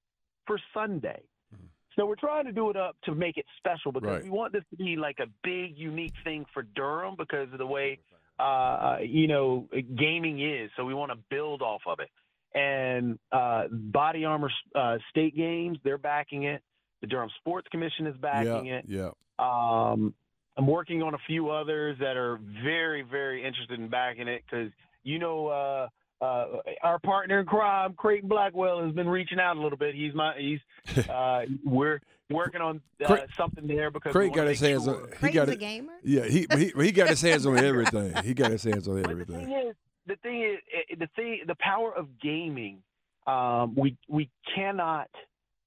for 0.47 0.59
Sunday. 0.73 1.23
Hmm. 1.55 1.67
So 1.97 2.07
we're 2.07 2.17
trying 2.17 2.45
to 2.47 2.53
do 2.53 2.71
it 2.71 2.77
up 2.77 2.97
to 3.05 3.15
make 3.15 3.37
it 3.37 3.47
special 3.57 3.93
because 3.93 4.11
Right. 4.11 4.25
we 4.25 4.31
want 4.31 4.53
this 4.53 4.65
to 4.71 4.77
be 4.77 4.97
like 4.97 5.21
a 5.21 5.27
big, 5.43 5.79
unique 5.79 6.15
thing 6.25 6.45
for 6.53 6.63
Durham 6.63 7.15
because 7.17 7.53
of 7.53 7.59
the 7.59 7.67
way, 7.67 8.01
uh, 8.39 8.43
uh 8.43 8.99
you 9.01 9.29
know, 9.29 9.69
gaming 9.95 10.41
is. 10.41 10.71
So 10.77 10.85
we 10.85 10.95
want 10.95 11.13
to 11.13 11.19
build 11.31 11.63
off 11.63 11.83
of 11.87 12.01
it. 12.01 12.11
And 12.55 13.19
uh, 13.33 13.65
Body 13.71 14.25
Armor 14.25 14.51
uh, 14.75 14.99
State 15.11 15.37
Games, 15.37 15.79
they're 15.83 15.99
backing 15.99 16.45
it. 16.45 16.63
The 17.01 17.07
Durham 17.09 17.31
Sports 17.41 17.67
Commission 17.71 18.07
is 18.07 18.17
backing 18.17 18.67
Yeah. 18.67 18.75
it. 18.77 18.85
Yeah. 18.89 19.11
Um, 19.39 20.15
I'm 20.57 20.67
working 20.69 21.03
on 21.03 21.15
a 21.15 21.19
few 21.27 21.51
others 21.51 21.97
that 21.99 22.17
are 22.17 22.39
very, 22.63 23.03
very 23.03 23.45
interested 23.45 23.81
in 23.81 23.89
backing 23.89 24.29
it 24.29 24.43
because 24.49 24.71
you 25.03 25.19
know 25.19 25.49
uh, 25.49 25.89
uh, 26.25 26.47
our 26.83 27.01
partner 27.01 27.41
in 27.41 27.47
crime, 27.47 27.95
Creighton 27.95 28.29
Blackwell, 28.29 28.85
has 28.85 28.95
been 28.95 29.09
reaching 29.09 29.41
out 29.41 29.57
a 29.57 29.61
little 29.61 29.77
bit. 29.77 29.97
He's 29.97 30.15
my 30.15 30.35
he's 30.39 30.61
uh, 31.09 31.43
we're 31.65 32.01
working 32.31 32.61
on 32.61 32.81
uh, 33.03 33.07
Craig- 33.09 33.29
something 33.37 33.67
there 33.67 33.91
because 33.91 34.13
Craig 34.13 34.33
got 34.33 34.47
his 34.47 34.61
hands 34.61 34.85
sure- 34.85 34.95
on. 35.03 35.09
He 35.09 35.17
Creighton's 35.17 35.35
got 35.35 35.49
a 35.49 35.53
it. 35.53 35.59
gamer. 35.59 35.93
Yeah, 36.05 36.25
he 36.27 36.47
he 36.57 36.73
he 36.85 36.93
got 36.93 37.09
his 37.09 37.21
hands 37.21 37.45
on 37.47 37.59
everything. 37.59 38.15
He 38.23 38.33
got 38.33 38.53
his 38.53 38.63
hands 38.63 38.87
on 38.87 38.95
But 39.03 39.09
the 39.09 39.11
everything. 39.11 39.73
The 40.07 40.17
thing 40.17 40.43
is, 40.43 40.59
eh, 40.73 40.95
the 40.99 41.09
thing, 41.17 41.41
the 41.47 41.55
power 41.57 41.95
of 41.95 42.19
gaming, 42.21 42.83
um, 43.27 43.75
we 43.75 43.97
we 44.09 44.31
cannot 44.55 45.09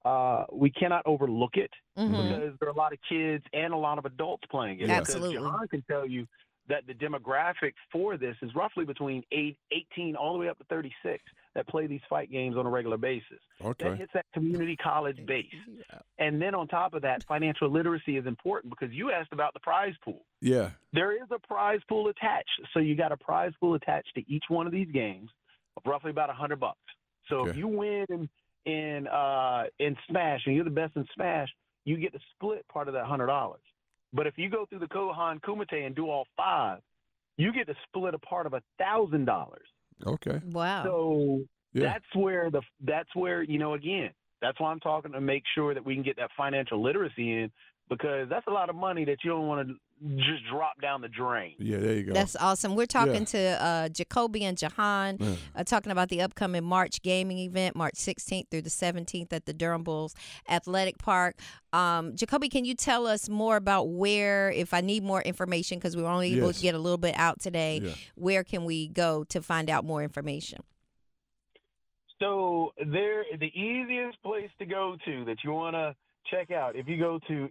uh, 0.05 0.45
we 0.53 0.69
cannot 0.69 1.01
overlook 1.05 1.57
it 1.57 1.71
Mhm. 1.97 2.11
because 2.11 2.59
there 2.59 2.69
are 2.69 2.71
a 2.71 2.75
lot 2.75 2.93
of 2.93 2.99
kids 3.09 3.43
and 3.51 3.73
a 3.73 3.77
lot 3.77 3.97
of 3.97 4.05
adults 4.05 4.45
playing 4.49 4.79
it. 4.79 4.89
Absolutely. 4.89 5.35
John 5.35 5.67
can 5.67 5.81
tell 5.83 6.07
you 6.07 6.25
that 6.69 6.85
the 6.87 6.93
demographic 6.93 7.73
for 7.91 8.17
this 8.17 8.35
is 8.41 8.53
roughly 8.55 8.83
between 8.85 9.23
eight, 9.31 9.57
18 9.71 10.15
all 10.15 10.33
the 10.33 10.39
way 10.39 10.49
up 10.49 10.57
to 10.57 10.63
36 10.65 11.23
that 11.55 11.67
play 11.67 11.87
these 11.87 12.01
fight 12.09 12.29
games 12.31 12.57
on 12.57 12.65
a 12.65 12.69
regular 12.69 12.97
basis. 12.97 13.39
Okay. 13.63 13.83
That 13.85 13.89
Okay. 13.91 13.97
hits 13.99 14.11
that 14.13 14.25
community 14.33 14.75
college 14.75 15.17
base. 15.25 15.45
And 16.19 16.41
then 16.41 16.53
on 16.53 16.67
top 16.67 16.93
of 16.93 17.01
that, 17.03 17.23
financial 17.23 17.69
literacy 17.69 18.17
is 18.17 18.25
important 18.25 18.69
because 18.77 18.93
you 18.93 19.11
asked 19.11 19.31
about 19.33 19.53
the 19.53 19.59
prize 19.61 19.93
pool 20.03 20.25
Yeah. 20.41 20.71
there 20.93 21.11
is 21.13 21.29
a 21.31 21.39
prize 21.39 21.79
pool 21.87 22.09
attached. 22.09 22.49
So 22.73 22.79
you 22.79 22.95
got 22.95 23.11
a 23.11 23.17
prize 23.17 23.53
pool 23.59 23.75
attached 23.75 24.13
to 24.15 24.23
each 24.31 24.43
one 24.49 24.65
of 24.67 24.73
these 24.73 24.91
games 24.91 25.29
of 25.77 25.83
roughly 25.85 26.11
about 26.11 26.29
a 26.29 26.33
hundred 26.33 26.59
bucks. 26.59 26.79
So 27.29 27.47
if 27.47 27.55
you 27.55 27.67
win 27.67 28.05
in 28.09 28.29
in 28.65 29.07
uh 29.07 29.63
in 29.79 29.95
Smash 30.09 30.41
and 30.45 30.55
you're 30.55 30.65
the 30.65 30.69
best 30.69 30.95
in 30.97 31.05
Smash, 31.15 31.49
you 31.85 31.95
get 31.97 32.11
to 32.13 32.19
split 32.35 32.67
part 32.67 32.87
of 32.89 32.93
that 32.95 33.05
hundred 33.05 33.27
dollars. 33.27 33.61
But 34.17 34.25
if 34.25 34.33
you 34.35 34.49
go 34.49 34.65
through 34.65 34.79
the 34.79 34.87
Gohan 34.87 35.39
Kumite 35.41 35.85
and 35.85 35.95
do 35.95 36.09
all 36.09 36.25
five, 36.35 36.79
you 37.37 37.53
get 37.53 37.67
to 37.67 37.75
split 37.87 38.15
a 38.15 38.17
part 38.19 38.47
of 38.47 38.53
a 38.53 38.63
thousand 38.79 39.25
dollars. 39.25 39.67
Okay. 40.05 40.41
Wow. 40.51 40.83
So 40.83 41.41
Yeah. 41.73 41.83
that's 41.93 42.15
where 42.15 42.49
the 42.49 42.63
that's 42.81 43.15
where 43.15 43.43
you 43.43 43.59
know 43.59 43.75
again 43.75 44.09
that's 44.41 44.59
why 44.59 44.71
I'm 44.71 44.79
talking 44.79 45.11
to 45.11 45.21
make 45.21 45.43
sure 45.55 45.73
that 45.75 45.85
we 45.85 45.93
can 45.93 46.03
get 46.03 46.17
that 46.17 46.31
financial 46.35 46.81
literacy 46.81 47.31
in 47.31 47.51
because 47.89 48.27
that's 48.29 48.45
a 48.47 48.51
lot 48.51 48.69
of 48.69 48.75
money 48.75 49.05
that 49.05 49.17
you 49.23 49.29
don't 49.31 49.47
want 49.47 49.67
to 49.67 49.73
just 50.17 50.43
drop 50.51 50.79
down 50.81 51.01
the 51.01 51.07
drain. 51.07 51.55
Yeah. 51.57 51.77
There 51.77 51.93
you 51.93 52.03
go. 52.03 52.13
That's 52.13 52.35
awesome. 52.35 52.75
We're 52.75 52.85
talking 52.85 53.13
Yeah. 53.15 53.25
to 53.25 53.63
uh, 53.63 53.89
Jatovi 53.89 54.41
and 54.43 54.57
Jahan, 54.57 55.17
Yeah. 55.19 55.35
uh, 55.55 55.63
talking 55.63 55.91
about 55.91 56.09
the 56.09 56.21
upcoming 56.21 56.63
March 56.63 57.01
gaming 57.01 57.39
event, 57.39 57.75
March 57.75 57.95
16th 57.95 58.49
through 58.51 58.61
the 58.61 58.69
17th 58.69 59.31
at 59.33 59.45
the 59.45 59.53
Durham 59.53 59.83
Bulls 59.83 60.13
Athletic 60.49 60.97
Park. 60.99 61.39
Um, 61.73 62.13
Jatovi, 62.15 62.51
can 62.51 62.63
you 62.65 62.75
tell 62.75 63.07
us 63.07 63.27
more 63.29 63.55
about 63.55 63.89
where, 63.89 64.51
if 64.51 64.73
I 64.73 64.81
need 64.81 65.03
more 65.03 65.21
information, 65.21 65.79
because 65.79 65.95
we 65.95 66.03
were 66.03 66.09
only 66.09 66.33
able 66.37 66.47
Yes. 66.47 66.57
to 66.57 66.61
get 66.61 66.75
a 66.75 66.79
little 66.79 66.97
bit 66.99 67.15
out 67.17 67.39
today, 67.39 67.79
Yeah. 67.81 67.91
where 68.15 68.43
can 68.43 68.65
we 68.65 68.87
go 68.89 69.23
to 69.25 69.41
find 69.41 69.69
out 69.69 69.83
more 69.85 70.03
information? 70.03 70.59
So 72.19 72.73
there, 72.77 73.23
the 73.39 73.51
easiest 73.59 74.21
place 74.23 74.49
to 74.59 74.65
go 74.65 74.97
to 75.05 75.25
that 75.25 75.37
you 75.43 75.51
want 75.51 75.75
to 75.75 75.95
check 76.29 76.51
out, 76.51 76.75
if 76.75 76.87
you 76.87 76.97
go 76.97 77.19
to 77.27 77.49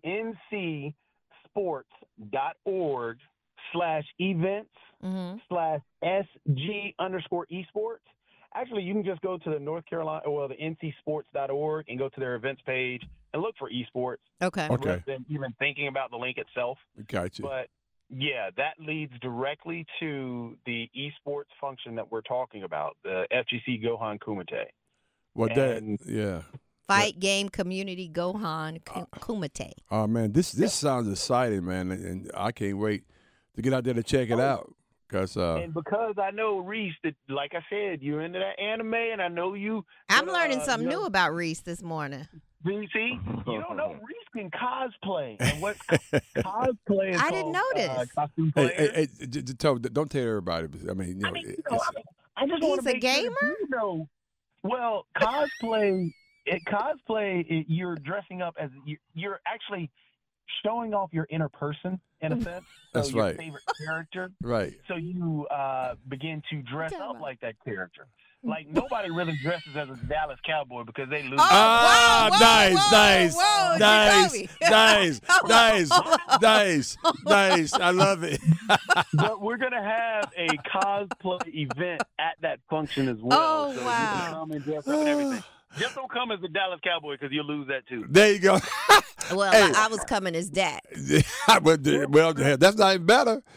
ncsports.org 1.55 3.19
slash 3.73 4.05
events 4.19 4.71
Mm-hmm. 5.05 5.37
slash 5.51 5.81
sg 6.03 6.95
underscore 6.99 7.47
esports. 7.53 7.99
Actually, 8.55 8.83
you 8.83 8.95
can 8.95 9.05
just 9.05 9.21
go 9.21 9.37
to 9.37 9.51
the 9.51 9.59
North 9.59 9.85
Carolina, 9.85 10.23
well, 10.27 10.49
the 10.49 10.55
ncsports.org 10.55 11.85
and 11.89 11.99
go 11.99 12.09
to 12.09 12.19
their 12.19 12.35
events 12.35 12.63
page 12.65 13.03
and 13.35 13.43
look 13.43 13.55
for 13.59 13.71
esports. 13.71 14.17
Okay. 14.41 14.67
Okay. 14.71 15.03
Than 15.07 15.27
even 15.29 15.53
thinking 15.59 15.89
about 15.89 16.11
the 16.11 16.17
link 16.17 16.39
itself. 16.39 16.79
Got 17.09 17.39
you. 17.39 17.45
But 17.45 17.69
yeah, 18.09 18.49
that 18.57 18.81
leads 18.81 19.13
directly 19.21 19.85
to 20.01 20.57
the 20.65 20.89
esports 20.97 21.53
function 21.61 21.95
that 21.97 22.11
we're 22.11 22.23
talking 22.23 22.63
about, 22.63 22.97
the 23.05 23.27
FGC 23.31 23.85
Gohan 23.85 24.19
Kumite. 24.19 24.69
Well, 25.35 25.51
that. 25.55 25.99
Yeah. 26.07 26.41
Fight 26.87 27.19
Game 27.19 27.49
Community 27.49 28.09
Gohan 28.13 28.83
Kumite. 28.85 29.73
Oh 29.91 30.07
man, 30.07 30.33
this 30.33 30.53
this 30.53 30.73
sounds 30.75 31.09
exciting, 31.11 31.65
man, 31.65 31.91
and, 31.91 32.05
and 32.05 32.31
I 32.35 32.53
can't 32.53 32.79
wait 32.79 33.05
to 33.57 33.63
get 33.63 33.73
out 33.73 33.85
there 33.85 33.95
to 33.95 34.03
check 34.03 34.31
it 34.31 34.41
out. 34.41 34.73
Cause 35.09 35.37
uh, 35.37 35.61
And 35.63 35.73
because 35.73 36.17
I 36.21 36.33
know 36.33 36.59
Reese, 36.59 36.95
that 37.05 37.15
like 37.29 37.53
I 37.55 37.61
said, 37.71 38.03
you're 38.03 38.23
into 38.23 38.41
that 38.41 38.61
anime, 38.61 38.95
and 38.95 39.23
I 39.23 39.29
know 39.29 39.55
you. 39.55 39.85
I'm 40.09 40.27
but, 40.27 40.35
learning 40.35 40.59
uh, 40.59 40.65
something 40.65 40.91
you 40.91 40.97
new 40.99 41.05
about 41.07 41.33
Reese 41.33 41.61
this 41.61 41.81
morning. 41.81 42.27
See, 42.67 42.89
see, 42.93 43.19
you 43.47 43.61
don't 43.61 43.77
know 43.77 43.91
Reese 44.09 44.27
can 44.35 44.51
cosplay, 44.51 45.37
and 45.39 45.63
what 45.63 45.77
cosplay 46.37 47.15
is 47.15 47.21
I 47.21 47.31
didn't 47.31 47.55
called, 47.55 47.77
know 47.77 47.83
uh, 48.17 48.27
hey, 48.57 48.73
hey, 48.77 48.91
hey, 48.95 49.27
j- 49.29 49.43
j- 49.43 49.53
tell- 49.55 49.77
don't 49.77 50.11
tell 50.11 50.23
everybody. 50.27 50.67
but, 50.67 50.91
I 50.91 50.95
mean, 50.95 51.09
you 51.09 51.15
know, 51.23 51.29
I 51.29 51.33
mean, 51.33 51.45
you 51.45 51.57
know, 51.71 51.77
it's- 51.77 51.91
I, 52.37 52.43
I 52.43 52.47
just 52.49 52.63
want 52.63 52.81
to 52.81 52.85
make 52.85 53.01
sure 53.03 53.13
that 53.13 53.21
gamer? 53.23 53.37
you 53.61 53.69
know. 53.71 54.09
Well, 54.65 55.07
cosplay, 55.17 56.11
it, 56.47 56.63
cosplay, 56.65 57.45
it, 57.49 57.67
you're 57.69 57.97
dressing 57.97 58.41
up 58.43 58.55
as 58.59 58.71
you, 58.85 58.97
you're 59.15 59.41
actually 59.47 59.91
showing 60.65 60.95
off 60.95 61.11
your 61.13 61.27
inner 61.31 61.49
person 61.49 62.01
in 62.21 62.33
a 62.33 62.41
sense. 62.43 62.65
So 62.95 63.01
That's 63.03 63.13
your 63.13 63.25
right. 63.25 63.37
Favorite 63.37 63.63
character. 63.77 64.31
right. 64.41 64.73
So 64.89 64.97
you 64.97 65.47
uh, 65.51 65.97
begin 66.09 66.41
to 66.51 66.63
dress 66.63 66.93
talking 66.93 67.05
up 67.05 67.11
about? 67.11 67.21
like 67.23 67.41
that 67.41 67.57
character. 67.63 68.07
Like 68.43 68.69
nobody 68.69 69.11
really 69.11 69.37
dresses 69.43 69.77
as 69.77 69.89
a 69.91 69.97
Dallas 70.07 70.39
Cowboy 70.47 70.85
because 70.85 71.11
they 71.11 71.23
lose. 71.25 71.33
Oh, 71.39 71.45
ah, 71.47 72.29
whoa, 72.31 72.39
whoa, 72.39 72.39
nice, 72.39 72.77
whoa, 72.79 72.97
nice, 72.97 73.35
whoa, 73.37 73.77
nice, 73.79 74.61
nice, 74.71 75.21
nice, 75.49 75.91
nice, 76.41 76.97
nice. 77.27 77.73
I 77.75 77.91
love 77.91 78.23
it. 78.23 78.41
but 79.13 79.43
we're 79.43 79.57
gonna 79.59 79.83
have 79.83 80.33
a 80.37 80.49
cosplay 80.75 81.55
event 81.55 82.03
at 82.19 82.37
that 82.41 82.61
function 82.71 83.09
as 83.09 83.19
well. 83.21 83.67
Oh, 83.69 83.75
so 83.75 83.81
You 83.81 83.87
wow. 83.87 84.23
can 84.25 84.33
come 84.33 84.51
and 84.53 84.65
dress 84.65 84.89
up 84.89 84.95
and 85.01 85.09
everything. 85.09 85.43
Just 85.79 85.95
don't 85.95 86.11
come 86.11 86.31
as 86.31 86.41
the 86.41 86.49
Dallas 86.49 86.81
Cowboy 86.83 87.13
because 87.15 87.31
you'll 87.33 87.47
lose 87.47 87.69
that 87.69 87.87
too. 87.89 88.05
There 88.09 88.33
you 88.33 88.39
go. 88.39 88.59
Well, 89.35 89.51
Hey. 89.51 89.73
I, 89.75 89.87
I 89.87 89.89
was 89.89 89.99
coming 90.05 90.37
as 90.37 90.51
that. 90.53 90.83
well, 91.63 92.33
that's 92.57 92.77
not 92.77 92.95
even 92.95 93.07
better. 93.07 93.43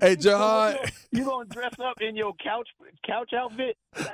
hey, 0.00 0.16
Jahan. 0.16 0.76
You 1.12 1.24
gonna 1.24 1.44
dress 1.48 1.74
up 1.78 2.00
in 2.00 2.16
your 2.16 2.32
couch 2.42 2.66
couch 3.06 3.30
outfit? 3.32 3.76
Okay, 3.96 4.08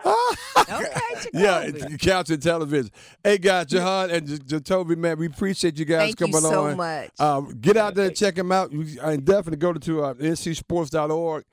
Yeah, 1.32 1.64
Jatovi. 1.66 1.92
it's 1.94 2.04
couch 2.04 2.30
and 2.30 2.42
television. 2.42 2.90
Hey, 3.24 3.38
guys, 3.38 3.66
Jahan 3.66 4.10
and 4.10 4.26
J- 4.26 4.58
Jatovi, 4.58 4.96
man, 4.98 5.16
we 5.18 5.26
appreciate 5.26 5.78
you 5.78 5.86
guys 5.86 6.00
Thank 6.14 6.20
you 6.20 6.26
coming 6.26 6.40
so 6.42 6.66
on. 6.66 6.76
much. 6.76 7.10
Um, 7.18 7.56
get 7.60 7.76
out 7.78 7.94
there 7.94 8.08
and 8.08 8.16
check 8.16 8.34
them 8.34 8.52
out. 8.52 8.72
You- 8.72 9.00
And 9.00 9.24
definitely 9.24 9.58
go 9.58 9.72
to 9.72 10.04
uh, 10.04 10.14
ncsports.org 10.14 11.44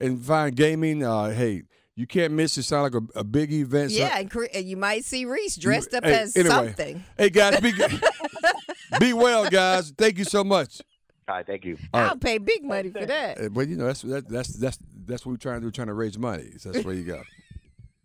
and 0.00 0.24
find 0.24 0.56
gaming. 0.56 1.04
Uh, 1.04 1.30
hey, 1.30 1.62
you 1.96 2.06
can't 2.06 2.32
miss 2.32 2.56
it. 2.56 2.62
Sound 2.62 2.94
like 2.94 3.02
a, 3.14 3.20
a 3.20 3.24
big 3.24 3.52
event. 3.52 3.90
Yeah, 3.90 4.16
and 4.18 4.30
cre- 4.30 4.44
and 4.54 4.64
you 4.68 4.76
might 4.76 5.04
see 5.04 5.24
Reese 5.24 5.56
dressed 5.56 5.94
up 5.94 6.04
Hey, 6.04 6.14
as 6.14 6.36
anyway. 6.36 6.54
something. 6.54 7.04
Hey, 7.18 7.30
guys, 7.30 7.60
be, 7.60 7.72
be 9.00 9.12
well, 9.12 9.48
guys. 9.50 9.92
Thank 9.96 10.18
you 10.18 10.24
so 10.24 10.42
much. 10.44 10.80
All 11.28 11.36
right, 11.36 11.46
thank 11.46 11.64
you. 11.64 11.76
All 11.92 12.00
right. 12.00 12.10
I'll 12.10 12.16
pay 12.16 12.38
big 12.38 12.64
money 12.64 12.90
for 12.90 13.06
that. 13.06 13.52
But 13.52 13.68
you 13.68 13.76
know 13.76 13.86
that's 13.86 14.02
that, 14.02 14.28
that's 14.28 14.48
that's 14.54 14.78
that's 15.06 15.24
what 15.24 15.32
we're 15.32 15.36
trying 15.36 15.60
to 15.60 15.66
do, 15.66 15.70
trying 15.70 15.86
to 15.88 15.94
raise 15.94 16.18
money. 16.18 16.52
So 16.58 16.72
that's 16.72 16.84
where 16.84 16.94
you 16.94 17.04
go. 17.04 17.22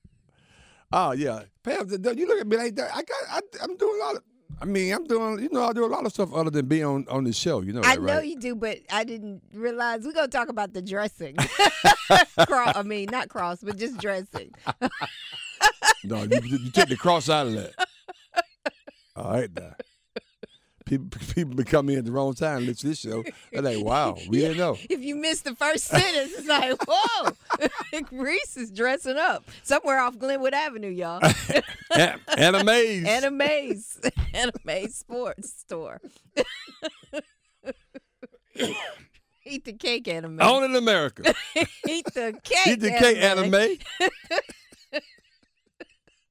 oh 0.92 1.12
yeah, 1.14 1.44
Pam, 1.64 1.90
th- 1.90 2.02
th- 2.04 2.18
you 2.18 2.28
look 2.28 2.40
at 2.40 2.48
me 2.48 2.58
like 2.58 2.76
that. 2.76 2.92
I 2.94 3.02
got, 3.02 3.16
I, 3.30 3.40
I'm 3.64 3.76
doing 3.78 4.00
a 4.00 4.06
lot 4.06 4.16
of. 4.18 4.24
I 4.62 4.66
mean, 4.66 4.94
I'm 4.94 5.04
doing, 5.06 5.40
you 5.40 5.50
know, 5.52 5.66
I 5.66 5.74
do 5.74 5.86
a 5.86 5.88
lot 5.88 6.06
of 6.06 6.14
stuff 6.14 6.34
other 6.34 6.50
than 6.50 6.66
being 6.66 6.86
on 6.86 7.06
on 7.10 7.24
the 7.24 7.34
show. 7.34 7.62
You 7.62 7.74
know 7.74 7.82
I 7.84 7.96
know 7.96 8.02
right? 8.02 8.26
you 8.26 8.40
do, 8.40 8.56
but 8.56 8.80
I 8.92 9.04
didn't 9.04 9.42
realize 9.54 10.06
we're 10.06 10.14
gonna 10.14 10.28
talk 10.28 10.50
about 10.50 10.74
the 10.74 10.82
dressing. 10.82 11.36
cross, 12.48 12.76
I 12.76 12.84
mean, 12.84 13.10
not 13.12 13.30
cross, 13.30 13.60
but 13.62 13.78
just 13.78 14.00
dressing. 14.00 14.52
No, 16.04 16.24
you, 16.24 16.40
you 16.44 16.70
take 16.72 16.90
the 16.90 16.98
cross 16.98 17.30
out 17.30 17.48
of 17.48 17.54
that. 17.54 17.74
All 19.16 19.32
right, 19.32 19.50
now. 19.56 19.74
People, 20.86 21.20
people 21.34 21.64
coming 21.64 21.94
in 21.94 22.00
at 22.00 22.06
the 22.06 22.12
wrong 22.12 22.36
time. 22.36 22.60
Listen 22.60 22.76
to 22.76 22.88
this 22.90 23.00
show. 23.00 23.24
They're 23.52 23.64
like, 23.64 23.84
wow, 23.84 24.16
we 24.30 24.42
didn't 24.42 24.58
know. 24.58 24.78
If 24.88 25.02
you 25.02 25.16
miss 25.16 25.42
the 25.42 25.56
first 25.56 25.86
sentence, 25.86 26.34
it's 26.38 26.48
like, 26.48 26.76
whoa, 26.88 27.32
Reese 28.12 28.56
is 28.56 28.70
dressing 28.70 29.18
up 29.18 29.44
somewhere 29.64 30.00
off 30.00 30.20
Glenwood 30.20 30.54
Avenue, 30.54 30.90
y'all. 30.90 31.22
A- 31.96 32.18
Animes. 32.30 33.06
Anime's 33.08 34.00
Anime 34.34 34.90
Sports 34.90 35.54
Store. 35.60 36.02
Eat 39.48 39.64
the 39.66 39.74
cake, 39.74 40.08
anime. 40.08 40.42
Only 40.42 40.66
in 40.70 40.76
America. 40.76 41.22
Eat 41.88 42.06
the 42.14 42.34
cake. 42.44 42.68
Eat 42.68 42.80
the 42.80 42.90
cake, 42.90 43.18
anime. 43.18 43.78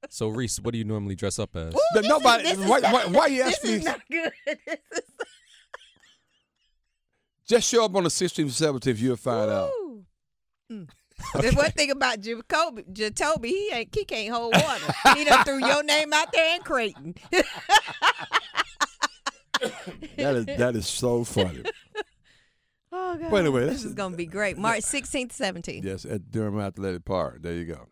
So 0.09 0.27
Reese, 0.29 0.59
what 0.59 0.71
do 0.73 0.77
you 0.77 0.83
normally 0.83 1.15
dress 1.15 1.39
up 1.39 1.55
as? 1.55 1.73
Ooh, 1.73 1.79
this 1.93 2.07
nobody- 2.07 2.47
Is, 2.49 2.57
this 2.57 2.67
why- 2.69 2.77
is 2.77 2.83
not, 2.83 2.93
why- 2.93 3.05
why 3.05 3.27
you 3.27 3.43
This 3.43 3.53
ask 3.55 3.63
me- 3.63 3.71
is 3.73 3.83
not 3.85 4.01
good. 4.11 4.31
Just 7.47 7.69
show 7.69 7.85
up 7.85 7.95
on 7.95 8.03
the 8.03 8.09
16th, 8.09 8.45
17th, 8.47 8.97
you'll 8.99 9.15
find 9.17 9.51
out. 9.51 9.69
Ooh. 9.69 10.03
Mm. 10.71 10.89
The 11.41 11.51
one 11.53 11.71
thing 11.71 11.91
about 11.91 12.19
Jatovi, 12.21 12.91
Jatovi, 12.93 13.45
he 13.45 13.69
ain't 13.71 13.95
he 13.95 14.05
can't 14.05 14.33
hold 14.33 14.53
water. 14.53 14.93
He 15.15 15.23
done 15.25 15.43
threw 15.45 15.59
your 15.65 15.83
name 15.83 16.13
out 16.13 16.31
there 16.31 16.55
in 16.55 16.61
Creighton. 16.61 17.15
That 20.17 20.35
is 20.35 20.45
that 20.45 20.75
is 20.75 20.87
so 20.87 21.23
funny. 21.23 21.63
oh 22.91 23.15
god. 23.17 23.31
But 23.31 23.37
anyway, 23.37 23.65
this 23.65 23.79
is 23.79 23.85
is- 23.85 23.93
gonna 23.93 24.15
be 24.17 24.25
great. 24.25 24.57
March 24.57 24.81
16th, 24.81 25.31
17th. 25.35 25.83
Yes, 25.83 26.05
at 26.05 26.29
Durham 26.31 26.59
Athletic 26.59 27.05
Park. 27.05 27.41
There 27.41 27.53
you 27.53 27.65
go. 27.65 27.87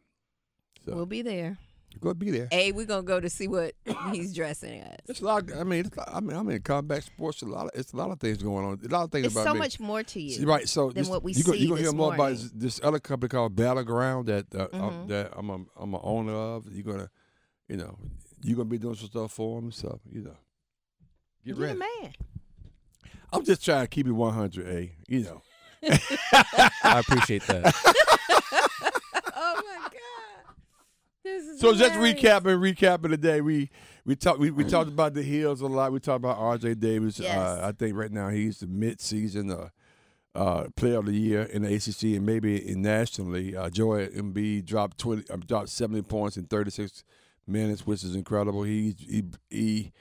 So 0.86 0.96
We'll 0.96 1.06
be 1.06 1.22
there. 1.22 1.58
Go 2.00 2.14
be 2.14 2.32
there. 2.32 2.48
A, 2.52 2.72
we're 2.72 2.86
gonna 2.86 3.04
go 3.04 3.20
to 3.20 3.30
see 3.30 3.48
what 3.48 3.74
he's 4.12 4.34
dressing 4.34 4.82
as. 4.82 4.96
It's 5.08 5.22
a 5.22 5.26
lot. 5.26 5.52
I 5.56 5.64
mean, 5.64 5.86
it's, 5.86 5.98
I 6.08 6.20
mean, 6.20 6.36
I'm 6.38 6.50
in 6.50 6.62
combat 6.62 7.04
sports. 7.04 7.42
A 7.42 7.46
lot. 7.46 7.66
Of, 7.66 7.72
it's 7.80 7.94
a 7.94 7.96
lot 7.98 8.12
of 8.12 8.20
things 8.20 8.42
going 8.42 8.66
on. 8.66 8.80
A 8.86 8.88
lot 8.90 9.04
of 9.06 9.12
things 9.12 9.26
It's 9.28 9.36
about 9.36 9.46
so 9.46 9.54
me. 9.54 9.60
much 9.60 9.80
more 9.80 10.04
to 10.04 10.22
you. 10.22 10.46
Right. 10.46 10.68
So 10.68 10.88
than 10.88 10.96
this, 11.04 11.10
what 11.10 11.24
we 11.24 11.34
you 11.34 11.44
go, 11.44 11.52
see 11.54 11.60
you 11.60 11.70
gonna 11.70 11.82
hear 11.82 11.92
more 11.92 12.14
about 12.14 12.18
morning. 12.32 12.38
this, 12.38 12.52
this 12.54 12.80
other 12.84 13.00
company 13.00 13.30
called 13.30 13.56
Battleground 13.56 14.28
that 14.28 14.46
uh, 14.56 14.64
uh, 14.64 14.68
Mhm. 14.92 15.08
that 15.10 15.32
I'm 15.36 15.50
a 15.50 15.60
I'm 15.78 15.94
a 15.94 16.02
owner 16.02 16.34
of. 16.34 16.68
You're 16.72 16.84
gonna, 16.84 17.10
you 17.68 17.78
know, 17.78 17.98
you're 18.42 18.58
gonna 18.58 18.70
be 18.70 18.78
doing 18.78 18.96
some 18.96 19.08
stuff 19.08 19.32
for 19.32 19.60
them. 19.62 19.72
So 19.72 20.00
you 20.12 20.22
know, 20.22 20.38
get 21.46 21.56
You're 21.56 21.58
ready. 21.58 21.74
the 21.74 21.80
man. 22.02 22.14
I'm 23.32 23.44
just 23.44 23.66
trying 23.66 23.84
to 23.84 23.88
keep 23.88 24.06
it 24.08 24.12
100. 24.12 24.68
A 24.68 24.92
you 25.08 25.22
know. 25.24 25.42
I 25.84 27.00
appreciate 27.00 27.44
that. 27.48 27.74
oh 29.36 29.62
my 29.66 29.78
god. 29.84 29.92
So 31.58 31.74
just 31.74 31.94
recapping, 31.96 32.60
recapping 32.76 33.10
today. 33.10 33.40
We 33.42 33.70
we 34.06 34.16
talked 34.16 34.40
we, 34.40 34.52
we 34.52 34.66
talked 34.66 34.90
about 34.90 35.14
the 35.14 35.24
Heels 35.24 35.62
a 35.62 35.68
lot. 35.68 35.94
We 35.94 36.00
talked 36.00 36.18
about 36.18 36.38
R.J. 36.38 36.76
Davis. 36.76 37.20
Yes. 37.20 37.36
Uh, 37.36 37.62
I 37.64 37.72
think 37.72 37.96
right 37.96 38.12
now 38.12 38.28
he's 38.30 38.60
the 38.60 38.68
mid-season 38.68 39.50
uh, 39.50 39.70
uh, 40.36 40.66
player 40.76 40.98
of 40.98 41.06
the 41.06 41.14
year 41.14 41.44
in 41.44 41.62
the 41.62 41.74
ACC 41.74 42.18
and 42.18 42.26
maybe 42.26 42.70
in 42.70 42.82
nationally. 42.82 43.56
Uh, 43.56 43.70
Joel 43.70 44.08
Embiid 44.08 44.66
dropped 44.66 44.98
twenty, 44.98 45.24
uh, 45.30 45.38
dropped 45.38 45.70
seventy 45.70 46.02
points 46.02 46.36
in 46.36 46.46
thirty-six 46.46 47.06
minutes, 47.48 47.88
which 47.88 48.04
is 48.04 48.16
incredible. 48.16 48.64
He 48.64 48.96
he 49.00 49.24
he. 49.50 49.92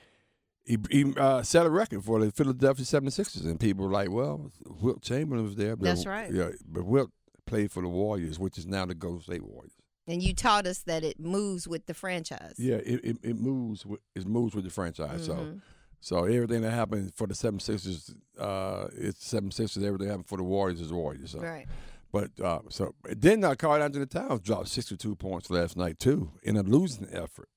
He, 0.65 0.79
he 0.93 1.13
uh, 1.17 1.43
set 1.43 1.67
a 1.67 1.71
record 1.71 2.05
for 2.05 2.25
the 2.25 2.31
Philadelphia 2.31 2.85
76ers, 2.85 3.45
and 3.45 3.59
people 3.59 3.85
were 3.85 3.91
like, 3.91 4.13
well, 4.13 4.53
Wilt 4.65 5.03
Chamberlain 5.03 5.45
was 5.45 5.57
there. 5.57 5.75
But, 5.75 5.87
That's 5.87 6.07
right. 6.07 6.33
Yeah, 6.33 6.51
but 6.65 6.85
Wilt 6.85 7.11
played 7.47 7.73
for 7.73 7.83
the 7.83 7.89
Warriors, 7.89 8.39
which 8.39 8.57
is 8.59 8.65
now 8.65 8.87
the 8.87 8.95
Golden 8.95 9.23
State 9.23 9.43
Warriors. 9.43 9.73
And 10.13 10.23
you 10.23 10.35
taught 10.35 10.67
us 10.67 10.81
that 10.81 11.05
it 11.05 11.19
moves 11.19 11.67
with 11.67 11.87
the 11.87 11.95
franchise. 11.95 12.55
Yeah, 12.59 12.77
it, 12.77 13.01
it, 13.03 13.17
it 13.23 13.37
moves 13.41 13.87
with 13.87 14.01
it 14.15 14.27
moves 14.27 14.55
with 14.55 14.65
the 14.65 14.71
franchise. 14.71 15.25
So 15.25 15.35
Mhm. 15.35 15.61
so 16.01 16.25
everything 16.25 16.61
that 16.63 16.73
happened 16.73 17.15
for 17.15 17.27
the 17.27 17.35
seven 17.35 17.61
sixers, 17.61 18.15
uh, 18.39 18.89
it's 18.97 19.25
seven 19.27 19.51
sixers. 19.51 19.83
Everything 19.83 20.09
happened 20.09 20.27
for 20.29 20.37
the 20.37 20.45
Warriors 20.45 20.81
is 20.81 20.93
Warriors. 20.93 21.31
So. 21.31 21.39
Right. 21.41 21.67
But 22.13 22.31
uh, 22.45 22.59
so 22.69 22.95
then 23.05 23.43
uh, 23.43 23.55
Karl-Anthony 23.55 24.05
Towns 24.05 24.41
dropped 24.43 24.69
sixty 24.69 24.99
two 24.99 25.17
points 25.17 25.49
last 25.49 25.77
night 25.79 25.99
too 25.99 26.31
in 26.43 26.57
a 26.59 26.63
losing 26.63 27.09
effort. 27.11 27.49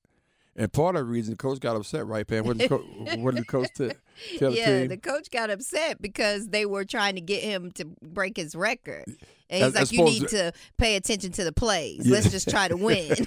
And 0.58 0.72
part 0.72 0.96
of 0.96 1.00
the 1.04 1.12
reason 1.12 1.34
the 1.34 1.36
coach 1.36 1.60
got 1.60 1.76
upset, 1.76 2.06
right, 2.06 2.26
Pam? 2.26 2.46
What 2.46 2.56
did 2.56 2.70
the, 2.70 2.78
co- 2.78 2.84
what 3.18 3.34
did 3.34 3.42
the 3.42 3.46
coach 3.46 3.68
t- 3.76 3.90
tell 4.38 4.50
the 4.52 4.56
team? 4.56 4.64
yeah, 4.66 4.86
the 4.86 4.96
coach 4.96 5.30
got 5.30 5.50
upset 5.50 6.00
because 6.00 6.46
they 6.46 6.64
were 6.64 6.86
trying 6.86 7.16
to 7.16 7.20
get 7.20 7.42
him 7.42 7.70
to 7.72 7.84
break 8.02 8.38
his 8.38 8.56
record. 8.56 9.04
And 9.48 9.64
he's 9.64 9.76
I 9.76 9.80
like, 9.80 9.92
you 9.92 10.04
need 10.04 10.28
to 10.28 10.52
pay 10.76 10.96
attention 10.96 11.32
to 11.32 11.44
the 11.44 11.52
plays. 11.52 12.02
Yeah. 12.04 12.14
Let's 12.14 12.30
just 12.30 12.48
try 12.48 12.68
to 12.68 12.76
win. 12.76 13.14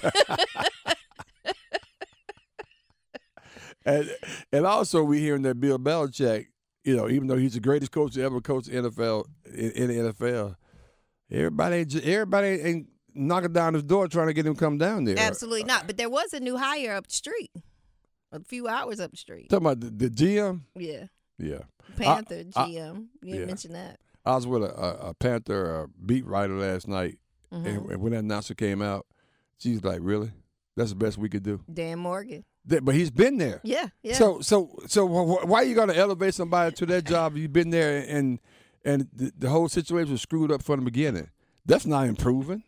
and 3.84 4.10
and 4.52 4.66
also 4.66 5.02
we 5.02 5.20
hearing 5.20 5.42
that 5.42 5.60
Bill 5.60 5.78
Belichick, 5.78 6.46
you 6.84 6.96
know, 6.96 7.08
even 7.08 7.28
though 7.28 7.36
he's 7.36 7.54
the 7.54 7.60
greatest 7.60 7.92
coach 7.92 8.14
to 8.14 8.22
ever 8.22 8.40
coach 8.40 8.66
the 8.66 8.72
NFL 8.72 9.24
in, 9.46 9.70
in 9.72 9.88
the 9.88 10.12
NFL, 10.12 10.56
everybody 11.30 11.76
ain't 11.76 12.04
everybody 12.04 12.48
ain't 12.48 12.88
knocking 13.14 13.52
down 13.52 13.74
his 13.74 13.82
door 13.82 14.08
trying 14.08 14.28
to 14.28 14.34
get 14.34 14.46
him 14.46 14.54
to 14.54 14.60
come 14.60 14.78
down 14.78 15.04
there. 15.04 15.18
Absolutely 15.18 15.64
not. 15.64 15.86
But 15.86 15.96
there 15.96 16.10
was 16.10 16.32
a 16.32 16.40
new 16.40 16.56
hire 16.56 16.94
up 16.94 17.08
the 17.08 17.14
street, 17.14 17.50
a 18.32 18.40
few 18.40 18.68
hours 18.68 19.00
up 19.00 19.10
the 19.10 19.16
street. 19.16 19.50
Talking 19.50 19.66
about 19.66 19.80
the, 19.80 19.90
the 19.90 20.10
GM, 20.10 20.62
Yeah. 20.76 21.06
yeah. 21.38 21.60
Panther 21.96 22.44
I- 22.54 22.68
GM. 22.68 22.74
You 22.74 23.08
yeah. 23.22 23.32
didn't 23.32 23.46
mention 23.46 23.72
that. 23.72 23.98
I 24.32 24.36
was 24.36 24.46
with 24.46 24.62
a, 24.62 24.72
a, 24.74 25.08
a 25.10 25.14
Panther 25.14 25.82
uh 25.82 25.86
beat 26.04 26.24
writer 26.26 26.54
last 26.54 26.88
night, 26.88 27.18
Mhm. 27.52 27.66
and, 27.66 27.90
and 27.90 28.02
when 28.02 28.12
that 28.12 28.20
announcer 28.20 28.54
came 28.54 28.80
out, 28.82 29.06
she's 29.58 29.82
like, 29.84 29.98
"Really? 30.02 30.30
That's 30.76 30.90
the 30.90 30.96
best 30.96 31.18
we 31.18 31.28
could 31.28 31.42
do." 31.42 31.60
Dan 31.72 31.98
Morgan. 31.98 32.44
That- 32.66 32.84
but 32.84 32.94
he's 32.94 33.10
been 33.10 33.38
there. 33.38 33.60
Yeah. 33.64 33.88
Yeah. 34.02 34.14
So 34.14 34.40
so 34.40 34.78
so 34.86 35.06
wh- 35.08 35.42
wh- 35.42 35.48
why 35.48 35.58
are 35.62 35.64
you 35.64 35.74
going 35.74 35.88
to 35.88 35.96
elevate 35.96 36.34
somebody 36.34 36.74
to 36.76 36.86
that 36.86 37.04
job? 37.04 37.36
You've 37.36 37.52
been 37.52 37.70
there 37.70 38.04
and 38.08 38.38
and 38.84 39.08
the, 39.12 39.32
the 39.36 39.48
whole 39.50 39.68
situation 39.68 40.12
was 40.12 40.22
screwed 40.22 40.50
up 40.52 40.62
from 40.62 40.80
the 40.80 40.84
beginning. 40.90 41.28
That's 41.66 41.86
not 41.86 42.06
improving. 42.06 42.62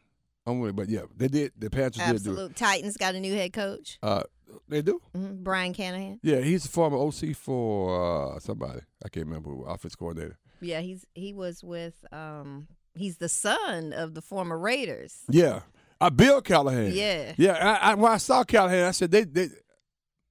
I'm 0.46 0.58
with, 0.60 0.74
but 0.74 0.88
yeah, 0.88 1.02
they 1.16 1.28
did. 1.28 1.52
The 1.56 1.70
Panthers 1.70 1.98
did 2.04 2.24
do 2.24 2.30
it. 2.30 2.32
Absolute. 2.32 2.56
Titans 2.56 2.96
got 2.96 3.14
a 3.14 3.20
new 3.20 3.32
head 3.34 3.52
coach, 3.52 3.98
Uh, 4.02 4.24
they 4.68 4.82
do. 4.82 5.00
hmm 5.14 5.42
Brian 5.44 5.72
Callahan. 5.72 6.18
Yeah, 6.22 6.40
he's 6.40 6.64
a 6.64 6.68
former 6.68 6.96
OC 6.98 7.34
for 7.36 8.34
uh, 8.36 8.40
somebody. 8.40 8.80
I 9.04 9.08
can't 9.08 9.26
remember 9.26 9.50
who. 9.50 9.62
Offense 9.64 9.94
coordinator. 9.94 10.38
Yeah, 10.62 10.80
he's 10.80 11.04
he 11.14 11.32
was 11.32 11.62
with 11.62 12.04
um 12.12 12.68
he's 12.94 13.16
the 13.18 13.28
son 13.28 13.92
of 13.92 14.14
the 14.14 14.22
former 14.22 14.58
Raiders. 14.58 15.18
Yeah, 15.28 15.60
uh, 16.00 16.10
Bill 16.10 16.40
Callahan. 16.40 16.92
Yeah. 16.92 17.32
yeah. 17.36 17.52
I, 17.82 17.90
I, 17.90 17.94
when 17.94 18.12
I 18.12 18.16
saw 18.16 18.44
Callahan, 18.44 18.84
I 18.84 18.90
said 18.92 19.10
they 19.10 19.24
they. 19.24 19.48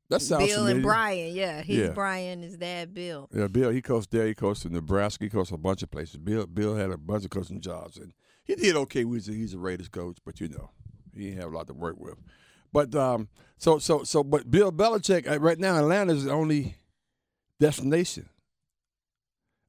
That 0.10 0.22
sounds 0.22 0.46
Bill 0.46 0.56
familiar. 0.58 0.76
and 0.76 0.84
Brian, 0.84 1.34
yeah. 1.34 1.62
He's 1.62 1.78
Yeah. 1.78 1.89
Brian, 1.91 2.41
his 2.41 2.58
dad 2.58 2.94
Bill. 2.94 3.30
Yeah, 3.34 3.48
Bill. 3.48 3.70
He 3.70 3.82
coached 3.82 4.12
there. 4.12 4.28
He 4.28 4.34
coached 4.36 4.65
in 4.65 4.74
Nebraska. 4.74 5.24
He 5.24 5.30
coached 5.30 5.54
a 5.54 5.58
bunch 5.58 5.84
of 5.84 5.91
places. 5.91 6.17
Bill. 6.17 6.46
Bill 6.48 6.76
had 6.76 6.91
a 6.91 6.98
bunch 6.98 7.24
of 7.24 7.30
coaching 7.30 7.62
jobs, 7.62 7.96
and 7.98 8.12
he 8.44 8.56
did 8.56 8.76
okay. 8.76 9.06
He's 9.06 9.30
a, 9.30 9.32
he's 9.32 9.54
a 9.54 9.58
Raiders 9.60 9.88
coach, 9.88 10.17
but 10.26 10.41
you 10.41 10.50
know, 10.50 10.72
he 11.15 11.28
didn't 11.28 11.39
have 11.41 11.54
a 11.54 11.56
lot 11.56 11.67
to 11.67 11.74
work 11.74 11.98
with. 11.98 12.15
But 12.74 12.94
um, 12.94 13.30
so 13.58 13.80
so 13.80 14.04
so, 14.04 14.22
but 14.24 14.52
Bill 14.52 14.72
Belichick 14.74 15.32
uh, 15.32 15.39
right 15.39 15.58
now, 15.58 15.78
Atlanta's 15.78 16.26
the 16.26 16.32
only 16.32 16.76
destination. 17.62 18.28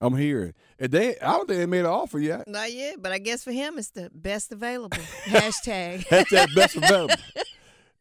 I'm 0.02 0.16
hearing, 0.16 0.52
and 0.80 0.90
they. 0.90 1.16
I 1.20 1.32
don't 1.32 1.46
think 1.46 1.60
they 1.60 1.66
made 1.66 1.80
an 1.80 1.86
offer 1.86 2.18
yet. 2.18 2.48
Not 2.48 2.72
yet, 2.72 3.00
but 3.00 3.12
I 3.12 3.18
guess 3.18 3.44
for 3.44 3.52
him 3.52 3.78
it's 3.78 3.90
the 3.90 4.10
best 4.12 4.50
available. 4.50 4.98
Hashtag. 5.24 6.06
Hashtag 6.08 6.52
best 6.56 6.74
available. 6.76 7.14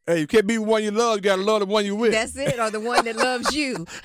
Hey, 0.04 0.18
you 0.18 0.26
can't 0.26 0.48
be 0.48 0.56
the 0.56 0.62
one 0.62 0.82
you 0.82 0.90
love. 0.90 1.18
You 1.18 1.22
got 1.22 1.36
to 1.36 1.42
love 1.42 1.60
the 1.60 1.66
one 1.66 1.84
you 1.84 1.94
with. 1.94 2.10
That's 2.10 2.34
it, 2.34 2.58
or 2.58 2.72
the 2.72 2.80
one 2.80 3.04
that 3.04 3.14
loves 3.14 3.54
you. 3.54 3.86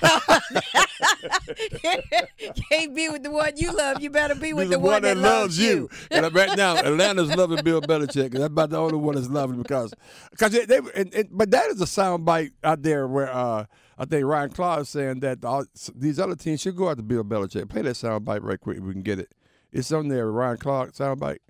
Can't 2.70 2.94
be 2.94 3.08
with 3.08 3.24
the 3.24 3.32
one 3.32 3.50
you 3.56 3.72
love. 3.72 4.00
You 4.00 4.08
better 4.08 4.36
be 4.36 4.52
with 4.52 4.68
Be 4.68 4.76
the, 4.76 4.78
one, 4.78 5.02
that 5.02 5.16
loves 5.16 5.58
you. 5.58 5.90
and 6.12 6.32
right 6.32 6.56
now, 6.56 6.76
Atlanta's 6.76 7.34
loving 7.34 7.64
Bill 7.64 7.82
Belichick. 7.82 8.30
That's 8.30 8.44
about 8.44 8.70
the 8.70 8.76
only 8.76 8.96
one 8.96 9.16
that's 9.16 9.28
loving 9.28 9.60
because, 9.60 9.92
because 10.30 10.52
they, 10.52 10.66
they 10.66 10.78
and, 10.94 11.12
and, 11.12 11.28
but 11.32 11.50
that 11.50 11.68
is 11.70 11.80
a 11.80 11.86
sound 11.86 12.24
bite 12.24 12.52
out 12.62 12.82
there 12.82 13.08
where 13.08 13.34
uh, 13.34 13.64
I 13.98 14.04
think 14.04 14.24
Ryan 14.24 14.50
Clark 14.50 14.82
is 14.82 14.88
saying 14.90 15.20
that 15.20 15.44
all, 15.44 15.64
these 15.94 16.20
other 16.20 16.36
teams 16.36 16.60
should 16.60 16.76
go 16.76 16.88
out 16.88 16.98
to 16.98 17.02
Bill 17.02 17.24
Belichick. 17.24 17.68
Play 17.68 17.82
that 17.82 17.96
sound 17.96 18.24
bite 18.24 18.42
right 18.42 18.60
quick 18.60 18.78
if 18.78 18.84
we 18.84 18.92
can 18.92 19.02
get 19.02 19.18
it. 19.18 19.34
It's 19.72 19.90
on 19.90 20.08
there, 20.08 20.30
Ryan 20.30 20.56
Clark 20.56 20.94
sound 20.94 21.18
bite. 21.18 21.42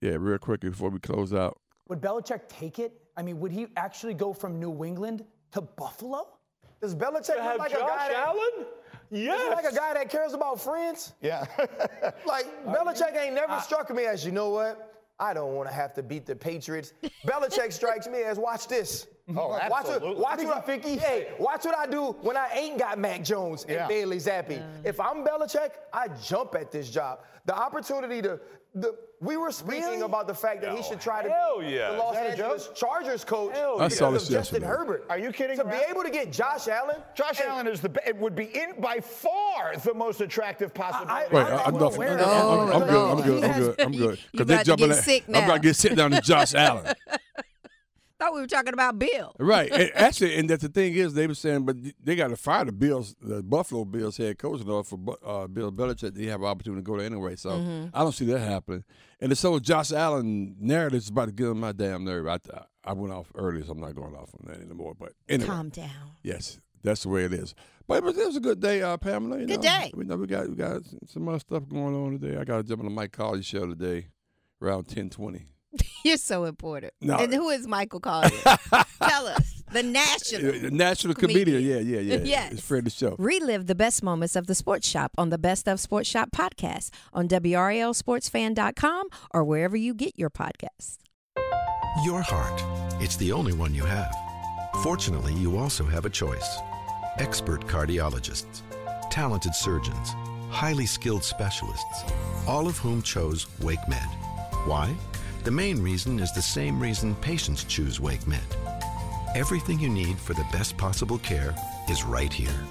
Yeah, 0.00 0.16
real 0.18 0.38
quick 0.38 0.60
before 0.60 0.90
we 0.90 0.98
close 0.98 1.32
out. 1.32 1.58
Would 1.88 2.00
Belichick 2.00 2.48
take 2.48 2.80
it? 2.80 3.00
I 3.16 3.22
mean, 3.22 3.38
would 3.38 3.52
he 3.52 3.68
actually 3.76 4.14
go 4.14 4.32
from 4.32 4.58
New 4.58 4.84
England 4.84 5.24
to 5.52 5.60
Buffalo? 5.60 6.26
Does 6.80 6.96
Belichick 6.96 7.36
look 7.36 7.58
like 7.58 7.72
a 7.72 7.78
guy 7.78 8.08
that, 8.08 8.24
Allen? 8.26 8.66
Yes. 9.12 9.52
Like 9.52 9.72
a 9.72 9.76
guy 9.76 9.94
that 9.94 10.10
cares 10.10 10.32
about 10.32 10.60
friends? 10.60 11.12
Yeah. 11.20 11.46
Like 12.26 12.46
Belichick 12.66 13.16
ain't 13.16 13.34
never 13.34 13.60
struck 13.60 13.94
me 13.94 14.04
as 14.06 14.24
you 14.24 14.32
know 14.32 14.50
what? 14.50 14.91
I 15.18 15.34
don't 15.34 15.54
want 15.54 15.68
to 15.68 15.74
have 15.74 15.92
to 15.94 16.02
beat 16.02 16.26
the 16.26 16.34
Patriots. 16.34 16.94
Belichick 17.26 17.72
strikes 17.72 18.08
me 18.08 18.22
as 18.22 18.38
watch 18.38 18.66
this. 18.68 19.06
Oh, 19.30 19.48
watch 19.50 19.62
absolutely. 19.62 20.08
What, 20.08 20.18
watch 20.18 20.38
what 20.44 20.68
I, 20.68 20.78
hey, 20.80 21.28
watch 21.38 21.64
what 21.64 21.76
I 21.76 21.86
do 21.86 22.12
when 22.22 22.36
I 22.36 22.48
ain't 22.54 22.78
got 22.78 22.98
Mac 22.98 23.22
Jones 23.22 23.62
and 23.64 23.72
Yeah. 23.74 23.86
Bailey 23.86 24.16
Zappe. 24.16 24.60
If 24.84 24.98
I'm 24.98 25.24
Belichick, 25.24 25.70
I 25.92 26.08
jump 26.08 26.54
at 26.56 26.72
this 26.72 26.90
job. 26.90 27.20
The 27.46 27.54
opportunity 27.56 28.20
to 28.22 28.40
the 28.74 28.94
we 29.20 29.36
were 29.36 29.52
speaking 29.52 29.82
Really? 29.84 30.00
about 30.00 30.26
the 30.26 30.34
fact 30.34 30.62
that 30.62 30.76
he 30.76 30.82
should 30.82 31.00
try 31.00 31.22
to 31.22 31.28
Hell 31.30 31.60
be 31.60 31.66
yeah. 31.66 31.92
the 31.92 31.98
Los 31.98 32.14
Is 32.16 32.20
that 32.20 32.26
a 32.26 32.30
Angeles? 32.30 32.70
Chargers 32.74 33.24
coach 33.24 33.54
Hell 33.54 33.76
I 33.80 33.84
because 33.84 33.98
saw 33.98 34.08
of 34.08 34.14
this 34.14 34.22
Justin 34.28 34.62
yesterday. 34.62 34.66
Herbert. 34.66 35.06
Are 35.08 35.18
you 35.18 35.30
kidding 35.30 35.58
To 35.58 35.64
be 35.64 35.76
able 35.88 36.02
to 36.02 36.10
get 36.10 36.32
Josh 36.32 36.66
Allen, 36.66 36.96
Josh 37.14 37.38
and- 37.38 37.48
Allen 37.48 37.66
is 37.68 37.80
the 37.80 37.88
be- 37.90 38.00
it 38.04 38.16
would 38.16 38.34
be 38.34 38.46
in 38.46 38.80
by 38.80 38.98
far 38.98 39.76
the 39.84 39.94
most 39.94 40.20
attractive 40.22 40.74
possibility. 40.74 41.12
I- 41.12 41.28
Wait, 41.32 41.40
I'm 41.44 41.52
I, 41.52 41.62
I'm, 41.62 41.76
I'm, 41.76 41.82
I'm. 41.82 41.92
I'm, 41.92 42.72
I'm 42.72 42.88
good. 42.88 43.10
I'm 43.12 43.22
good. 43.22 43.44
I'm 43.44 43.60
good. 43.60 43.80
I'm 43.80 43.92
good. 43.92 44.18
Because 44.32 44.46
they 44.48 44.54
about 44.54 44.58
to 44.58 44.64
jumping. 44.64 44.88
get 44.88 44.98
at- 45.08 45.22
I'm 45.28 45.32
now. 45.32 45.44
about 45.44 45.54
to 45.54 45.60
get 45.60 45.76
sit 45.76 45.94
down 45.94 46.10
to 46.10 46.20
Josh 46.20 46.54
Allen. 46.56 46.92
Thought 48.32 48.36
we 48.36 48.40
were 48.42 48.46
talking 48.46 48.72
about 48.72 48.98
Bill. 48.98 49.34
Right. 49.38 49.70
And 49.70 49.90
actually, 49.94 50.36
and 50.36 50.48
that 50.50 50.60
the 50.60 50.68
thing 50.68 50.94
is, 50.94 51.14
they 51.14 51.26
were 51.26 51.34
saying, 51.34 51.64
but 51.64 51.76
they 52.02 52.16
got 52.16 52.28
to 52.28 52.36
fire 52.36 52.64
the 52.64 52.72
Bills, 52.72 53.14
the 53.20 53.42
Buffalo 53.42 53.84
Bills 53.84 54.16
head 54.16 54.38
coach 54.38 54.60
in 54.62 54.68
order 54.70 54.84
for 54.88 54.98
uh, 55.24 55.46
Bill 55.46 55.70
Belichick. 55.70 56.14
They 56.14 56.26
have 56.26 56.40
an 56.40 56.46
opportunity 56.46 56.80
to 56.82 56.84
go 56.84 56.96
there 56.96 57.06
anyway. 57.06 57.36
So 57.36 57.50
Mm-hmm. 57.50 57.88
I 57.94 58.00
don't 58.00 58.12
see 58.12 58.24
that 58.26 58.38
happening. 58.40 58.84
And 59.20 59.30
the 59.30 59.40
whole 59.48 59.60
Josh 59.60 59.92
Allen 59.92 60.56
narrative 60.58 60.98
is 60.98 61.08
about 61.10 61.26
to 61.26 61.32
get 61.32 61.48
on 61.48 61.58
my 61.58 61.72
damn 61.72 62.04
nerve. 62.04 62.26
I, 62.26 62.38
I 62.84 62.92
went 62.94 63.12
off 63.12 63.30
earlier, 63.34 63.64
so 63.64 63.72
I'm 63.72 63.80
not 63.80 63.94
going 63.94 64.14
off 64.14 64.30
on 64.40 64.46
that 64.52 64.60
anymore. 64.60 64.94
But 64.98 65.12
anyway, 65.28 65.48
Calm 65.48 65.68
down. 65.68 65.90
yes, 66.22 66.58
that's 66.82 67.02
the 67.04 67.08
way 67.10 67.24
it 67.24 67.32
is. 67.32 67.54
But 67.86 67.98
it 67.98 68.04
was, 68.04 68.16
it 68.18 68.26
was 68.26 68.36
a 68.36 68.40
good 68.40 68.60
day, 68.60 68.80
uh, 68.82 68.96
Pamela. 68.96 69.38
You 69.40 69.46
Good 69.46 69.56
know, 69.62 69.62
day. 69.62 69.90
We 69.94 70.04
know 70.04 70.16
we 70.16 70.26
got 70.26 70.48
we 70.48 70.54
got 70.56 70.82
some 71.06 71.28
other 71.28 71.38
stuff 71.40 71.68
going 71.68 71.94
on 71.94 72.18
today. 72.18 72.36
I 72.38 72.44
got 72.44 72.56
to 72.56 72.62
jump 72.62 72.80
on 72.80 72.86
the 72.86 72.90
Mike 72.94 73.12
Collins 73.12 73.44
show 73.46 73.66
today, 73.66 74.08
around 74.60 74.88
ten 74.88 75.10
twenty. 75.10 75.46
You're 76.04 76.16
so 76.16 76.44
important. 76.44 76.92
No. 77.00 77.16
And 77.16 77.32
who 77.32 77.48
is 77.50 77.66
Michael 77.66 78.00
Collier? 78.00 78.30
Tell 79.02 79.26
us. 79.26 79.62
The 79.72 79.82
national. 79.82 80.70
National 80.70 81.14
comedian. 81.14 81.62
Yeah, 81.62 81.78
yeah, 81.78 82.00
yeah. 82.00 82.22
Yes. 82.24 82.52
It's 82.52 82.62
Fred 82.62 82.84
the 82.84 82.90
Show. 82.90 83.16
Relive 83.18 83.66
the 83.66 83.74
best 83.74 84.02
moments 84.02 84.36
of 84.36 84.46
the 84.46 84.54
Sports 84.54 84.86
Shop 84.86 85.12
on 85.16 85.30
the 85.30 85.38
Best 85.38 85.66
of 85.66 85.80
Sports 85.80 86.08
Shop 86.10 86.30
podcast 86.30 86.90
on 87.14 87.26
WRALSportsFan.com 87.28 89.08
or 89.32 89.44
wherever 89.44 89.76
you 89.76 89.94
get 89.94 90.18
your 90.18 90.28
podcasts. 90.28 90.98
Your 92.04 92.20
heart. 92.22 92.62
It's 93.02 93.16
the 93.16 93.32
only 93.32 93.54
one 93.54 93.74
you 93.74 93.84
have. 93.84 94.14
Fortunately, 94.82 95.32
you 95.34 95.56
also 95.56 95.84
have 95.84 96.04
a 96.04 96.10
choice. 96.10 96.58
Expert 97.18 97.66
cardiologists, 97.66 98.60
talented 99.10 99.54
surgeons, 99.54 100.14
highly 100.50 100.86
skilled 100.86 101.24
specialists, 101.24 102.04
all 102.46 102.66
of 102.66 102.76
whom 102.78 103.00
chose 103.02 103.46
WakeMed. 103.60 104.08
Why? 104.66 104.94
The 105.44 105.50
main 105.50 105.82
reason 105.82 106.20
is 106.20 106.32
the 106.32 106.40
same 106.40 106.78
reason 106.80 107.16
patients 107.16 107.64
choose 107.64 107.98
WakeMed. 107.98 108.38
Everything 109.34 109.80
you 109.80 109.88
need 109.88 110.16
for 110.16 110.34
the 110.34 110.46
best 110.52 110.76
possible 110.76 111.18
care 111.18 111.52
is 111.90 112.04
right 112.04 112.32
here. 112.32 112.64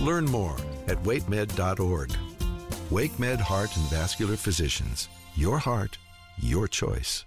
Learn 0.00 0.24
more 0.24 0.56
at 0.86 1.02
wakemed.org. 1.02 2.12
WakeMed 2.90 3.40
Heart 3.40 3.76
and 3.76 3.84
Vascular 3.86 4.36
Physicians. 4.36 5.08
Your 5.34 5.58
heart, 5.58 5.98
your 6.38 6.68
choice. 6.68 7.24